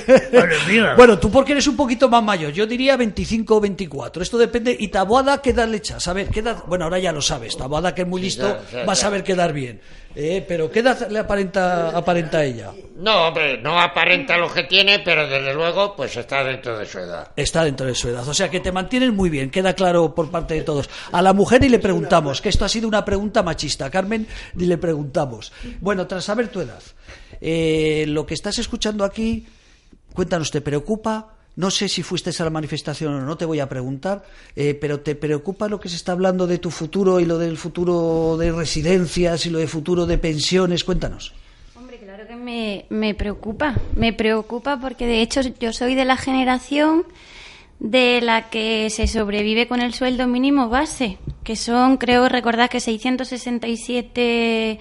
[0.97, 4.23] Bueno, tú porque eres un poquito más mayor, yo diría 25 o 24.
[4.23, 4.77] Esto depende.
[4.79, 6.07] ¿Y Taboada qué edad le echas?
[6.09, 6.65] A ver, ¿qué edad?
[6.67, 7.57] Bueno, ahora ya lo sabes.
[7.57, 9.01] Taboada, que es muy listo, ya, ya, va a ya.
[9.01, 9.81] saber quedar bien.
[10.15, 12.73] Eh, pero ¿qué edad le aparenta, aparenta ella?
[12.97, 16.99] No, hombre, no aparenta lo que tiene, pero desde luego, pues está dentro de su
[16.99, 17.29] edad.
[17.37, 18.27] Está dentro de su edad.
[18.27, 20.91] O sea que te mantienes muy bien, queda claro por parte de todos.
[21.13, 23.87] A la mujer y le preguntamos, que esto ha sido una pregunta machista.
[23.87, 25.53] A Carmen ni le preguntamos.
[25.81, 26.83] Bueno, tras saber tu edad,
[27.41, 29.47] eh, lo que estás escuchando aquí,
[30.13, 31.37] cuéntanos, ¿te preocupa?
[31.61, 34.25] No sé si fuiste a la manifestación o no, te voy a preguntar,
[34.57, 37.59] eh, pero ¿te preocupa lo que se está hablando de tu futuro y lo del
[37.59, 40.85] futuro de residencias y lo del futuro de pensiones?
[40.85, 41.35] Cuéntanos.
[41.77, 43.75] Hombre, claro que me, me preocupa.
[43.95, 47.05] Me preocupa porque de hecho yo soy de la generación
[47.79, 52.81] de la que se sobrevive con el sueldo mínimo base, que son, creo recordar que
[52.81, 54.81] 667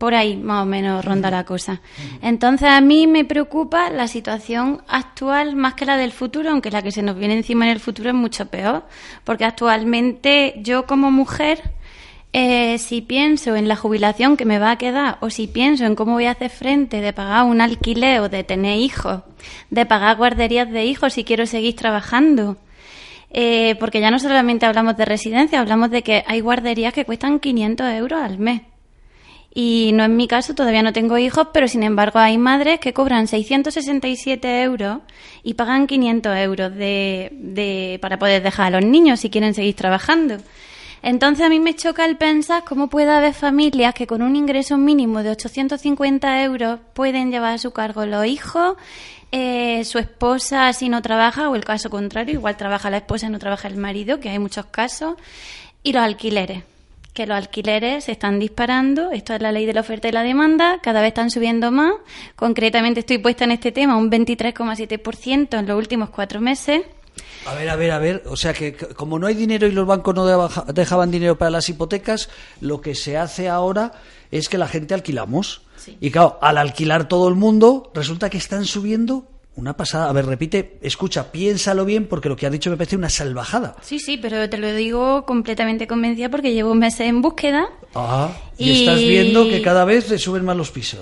[0.00, 1.82] por ahí más o menos ronda la cosa.
[2.22, 6.80] Entonces a mí me preocupa la situación actual más que la del futuro, aunque la
[6.80, 8.84] que se nos viene encima en el futuro es mucho peor,
[9.24, 11.74] porque actualmente yo como mujer,
[12.32, 15.94] eh, si pienso en la jubilación que me va a quedar o si pienso en
[15.96, 19.20] cómo voy a hacer frente de pagar un alquiler o de tener hijos,
[19.68, 22.56] de pagar guarderías de hijos si quiero seguir trabajando,
[23.28, 27.38] eh, porque ya no solamente hablamos de residencia, hablamos de que hay guarderías que cuestan
[27.38, 28.62] 500 euros al mes.
[29.52, 32.92] Y no en mi caso, todavía no tengo hijos, pero sin embargo hay madres que
[32.92, 34.98] cobran 667 euros
[35.42, 40.36] y pagan 500 euros de, para poder dejar a los niños si quieren seguir trabajando.
[41.02, 44.76] Entonces a mí me choca el pensar cómo puede haber familias que con un ingreso
[44.76, 48.76] mínimo de 850 euros pueden llevar a su cargo los hijos,
[49.32, 53.30] eh, su esposa si no trabaja o el caso contrario, igual trabaja la esposa y
[53.30, 55.16] no trabaja el marido, que hay muchos casos,
[55.82, 56.64] y los alquileres
[57.12, 60.22] que los alquileres se están disparando, esto es la ley de la oferta y la
[60.22, 61.94] demanda, cada vez están subiendo más,
[62.36, 66.82] concretamente estoy puesta en este tema un 23,7% en los últimos cuatro meses.
[67.46, 68.22] A ver, a ver, a ver.
[68.26, 71.68] O sea que como no hay dinero y los bancos no dejaban dinero para las
[71.68, 72.28] hipotecas,
[72.60, 73.92] lo que se hace ahora
[74.30, 75.62] es que la gente alquilamos.
[76.00, 79.26] Y claro, al alquilar todo el mundo, resulta que están subiendo
[79.56, 80.08] una pasada.
[80.08, 83.76] A ver, repite, escucha, piénsalo bien porque lo que ha dicho me parece una salvajada.
[83.82, 88.70] Sí, sí, pero te lo digo completamente convencida porque llevo meses en búsqueda, Ah, y,
[88.70, 91.00] Y- estás viendo que cada vez le suben más los pisos.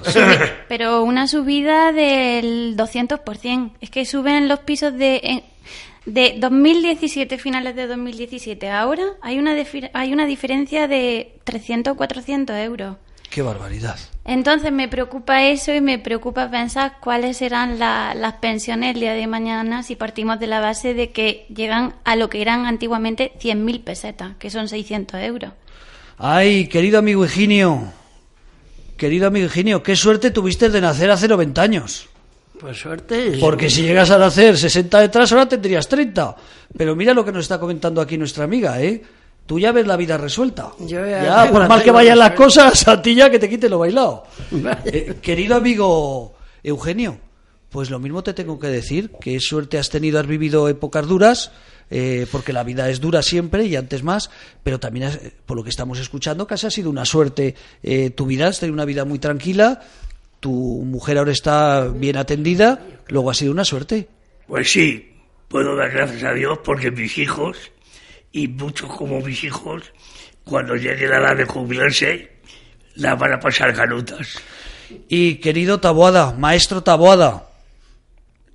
[0.68, 3.72] pero una subida del 200%.
[3.80, 5.44] Es que suben los pisos de...
[6.06, 9.54] de 2017, finales de 2017, ahora hay una,
[9.92, 12.96] hay una diferencia de 300 o 400 euros.
[13.30, 13.96] Qué barbaridad.
[14.24, 19.12] Entonces me preocupa eso y me preocupa pensar cuáles serán la- las pensiones el día
[19.12, 23.32] de mañana si partimos de la base de que llegan a lo que eran antiguamente
[23.40, 25.52] 100.000 pesetas, que son 600 euros.
[26.18, 27.84] Ay, querido amigo Higinio.
[28.96, 32.08] Querido amigo Higinio, qué suerte tuviste de nacer hace 90 años.
[32.58, 33.36] Pues suerte.
[33.38, 36.34] Porque si llegas a nacer 60 detrás, ahora tendrías 30.
[36.76, 39.00] Pero mira lo que nos está comentando aquí nuestra amiga, ¿eh?
[39.48, 40.72] Tú ya ves la vida resuelta.
[40.78, 43.68] Yo ya ya, por mal que vayan las cosas, a ti ya que te quite
[43.70, 44.24] lo bailado.
[44.84, 47.18] Eh, querido amigo Eugenio,
[47.70, 51.50] pues lo mismo te tengo que decir, que suerte has tenido, has vivido épocas duras,
[51.90, 54.28] eh, porque la vida es dura siempre y antes más,
[54.62, 58.10] pero también, has- eh, por lo que estamos escuchando, casi ha sido una suerte eh,
[58.10, 59.80] tu vida, has tenido una vida muy tranquila,
[60.40, 64.08] tu mujer ahora está bien atendida, luego ha sido una suerte.
[64.46, 65.14] Pues sí,
[65.48, 67.56] puedo dar gracias a Dios porque mis hijos,
[68.32, 69.82] y muchos como mis hijos,
[70.44, 72.30] cuando llegue la edad de jubilarse,
[72.96, 74.38] la van a pasar canutas.
[75.08, 77.48] Y querido Taboada, maestro Taboada,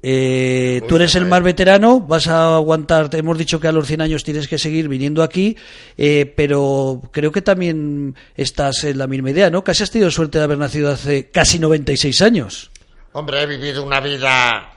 [0.05, 3.87] eh, tú eres el más veterano, vas a aguantar, te hemos dicho que a los
[3.87, 5.55] 100 años tienes que seguir viniendo aquí,
[5.97, 9.63] eh, pero creo que también estás en la misma idea, ¿no?
[9.63, 12.69] Casi has tenido suerte de haber nacido hace casi 96 años.
[13.13, 14.73] Hombre, he vivido una vida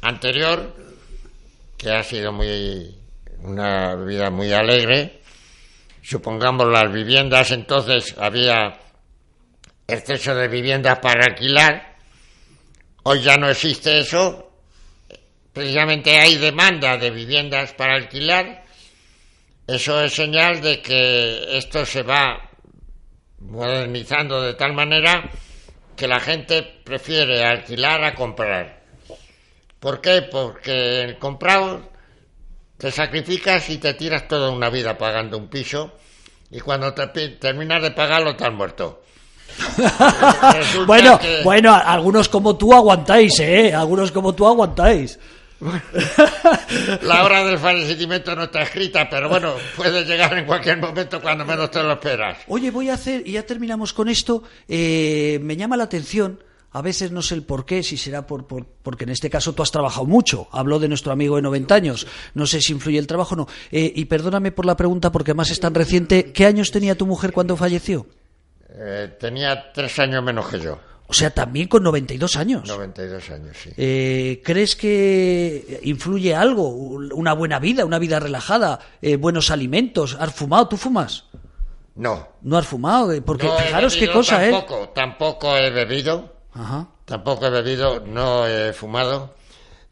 [0.00, 0.74] anterior
[1.76, 2.94] que ha sido muy
[3.44, 5.20] una vida muy alegre.
[6.02, 8.78] Supongamos las viviendas, entonces había
[9.86, 11.94] exceso de viviendas para alquilar.
[13.04, 14.50] Hoy ya no existe eso.
[15.52, 18.64] Precisamente hay demanda de viviendas para alquilar.
[19.66, 22.50] Eso es señal de que esto se va
[23.38, 25.30] modernizando de tal manera
[25.96, 28.82] que la gente prefiere alquilar a comprar.
[29.78, 30.22] ¿Por qué?
[30.22, 31.93] Porque el comprado
[32.78, 35.92] te sacrificas y te tiras toda una vida pagando un piso
[36.50, 39.02] y cuando te terminas de pagarlo te has muerto.
[40.86, 43.72] bueno, bueno, algunos como tú aguantáis, ¿eh?
[43.72, 45.18] Algunos como tú aguantáis.
[47.02, 51.44] La hora del fallecimiento no está escrita, pero bueno, puede llegar en cualquier momento cuando
[51.44, 52.38] menos te lo esperas.
[52.48, 56.42] Oye, voy a hacer, y ya terminamos con esto, eh, me llama la atención,
[56.74, 59.62] a veces no sé el por qué, si será por, porque en este caso tú
[59.62, 63.06] has trabajado mucho, habló de nuestro amigo de 90 años, no sé si influye el
[63.06, 63.48] trabajo o no.
[63.70, 67.06] Eh, y perdóname por la pregunta porque más es tan reciente, ¿qué años tenía tu
[67.06, 68.06] mujer cuando falleció?
[68.70, 70.76] Eh, tenía tres años menos que yo.
[71.06, 72.66] O sea, también con 92 años.
[72.66, 73.70] 92 años, sí.
[73.76, 76.70] Eh, ¿Crees que influye algo?
[76.70, 80.16] Una buena vida, una vida relajada, eh, buenos alimentos.
[80.18, 80.66] ¿Has fumado?
[80.66, 81.26] ¿Tú fumas?
[81.94, 82.26] No.
[82.42, 83.12] ¿No has fumado?
[83.24, 84.66] Porque fijaros qué cosa, ¿eh?
[84.92, 86.33] Tampoco he bebido.
[86.54, 86.88] Ajá.
[87.04, 89.34] Tampoco he bebido, no he fumado.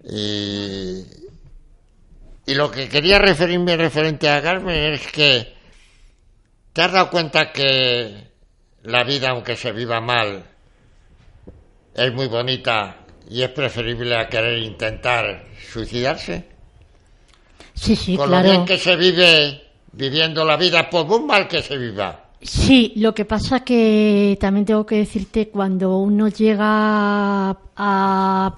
[0.04, 1.04] Y,
[2.46, 5.54] y lo que quería referirme referente a Carmen es que
[6.72, 8.30] te has dado cuenta que
[8.84, 10.44] la vida, aunque se viva mal,
[11.94, 12.96] es muy bonita
[13.28, 16.48] y es preferible a querer intentar suicidarse.
[17.74, 18.44] Sí, sí, Con claro.
[18.44, 22.21] lo bien que se vive viviendo la vida, por muy mal que se viva.
[22.42, 28.56] Sí, lo que pasa que también tengo que decirte cuando uno llega a,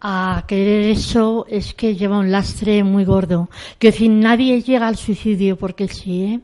[0.00, 3.50] a querer eso es que lleva un lastre muy gordo.
[3.78, 6.40] Que decir, nadie llega al suicidio porque sí, ¿eh?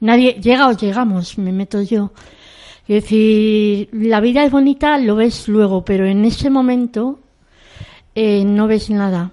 [0.00, 2.12] Nadie llega o llegamos, me meto yo.
[2.86, 7.20] Es decir, la vida es bonita, lo ves luego, pero en ese momento
[8.14, 9.32] eh, no ves nada.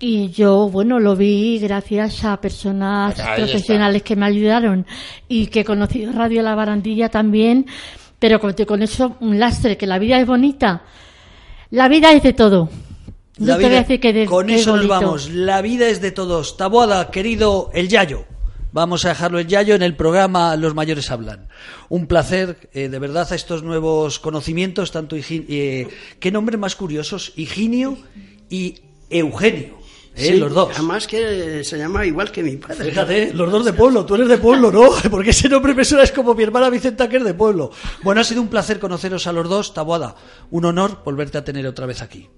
[0.00, 4.86] Y yo, bueno, lo vi gracias a personas profesionales que me ayudaron
[5.28, 7.66] y que conocí Radio La Barandilla también,
[8.18, 10.82] pero con, con eso un lastre, que la vida es bonita.
[11.70, 12.68] La vida es de todo.
[13.38, 15.30] No te voy a decir que de, con eso nos vamos.
[15.30, 16.56] La vida es de todos.
[16.56, 18.26] Taboada, querido El Yayo.
[18.72, 21.48] Vamos a dejarlo en Yayo en el programa Los Mayores Hablan.
[21.88, 25.88] Un placer, eh, de verdad, a estos nuevos conocimientos, tanto eh,
[26.20, 27.98] qué nombres más curiosos, Higinio
[28.48, 28.76] y
[29.12, 29.82] Eugenio.
[30.14, 30.70] Eh, los dos.
[30.74, 32.90] Además que se llama igual que mi padre.
[32.90, 34.04] Fíjate, los dos de pueblo.
[34.04, 34.90] Tú eres de pueblo, ¿no?
[35.10, 37.70] Porque ese nombre me suena es como mi hermana Vicenta que es de pueblo.
[38.02, 40.14] Bueno, ha sido un placer conoceros a los dos, Taboada.
[40.50, 42.28] Un honor volverte a tener otra vez aquí.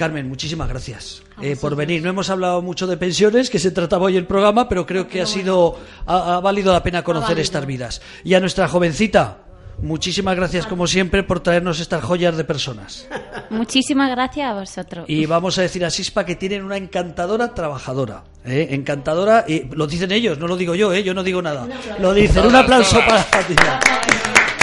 [0.00, 2.02] Carmen, muchísimas gracias eh, por venir.
[2.02, 5.20] No hemos hablado mucho de pensiones, que se trataba hoy el programa, pero creo que
[5.20, 8.00] ha sido ha, valido la pena conocer estas vidas.
[8.24, 9.49] Y a nuestra jovencita,
[9.82, 13.08] muchísimas gracias como siempre por traernos estas joyas de personas.
[13.50, 15.04] Muchísimas gracias a vosotros.
[15.08, 18.68] Y vamos a decir a Sispa que tienen una encantadora trabajadora, ¿eh?
[18.70, 21.02] encantadora, y lo dicen ellos, no lo digo yo, ¿eh?
[21.02, 21.66] yo no digo nada.
[21.98, 22.46] Lo dicen.
[22.46, 23.80] Un aplauso para Fatima.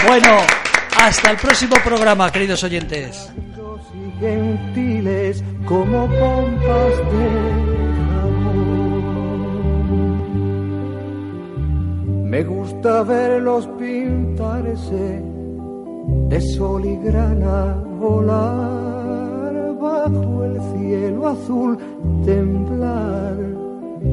[0.06, 0.38] Bueno,
[0.96, 3.30] hasta el próximo programa, queridos oyentes
[4.20, 7.77] gentiles como pompas de
[12.28, 15.22] Me gusta verlos pintarse
[16.28, 21.78] de sol y grana volar bajo el cielo azul,
[22.26, 23.34] temblar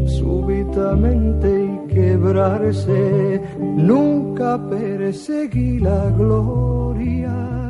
[0.07, 3.41] súbitamente y quebrarse.
[3.59, 7.64] Nunca perseguí la gloria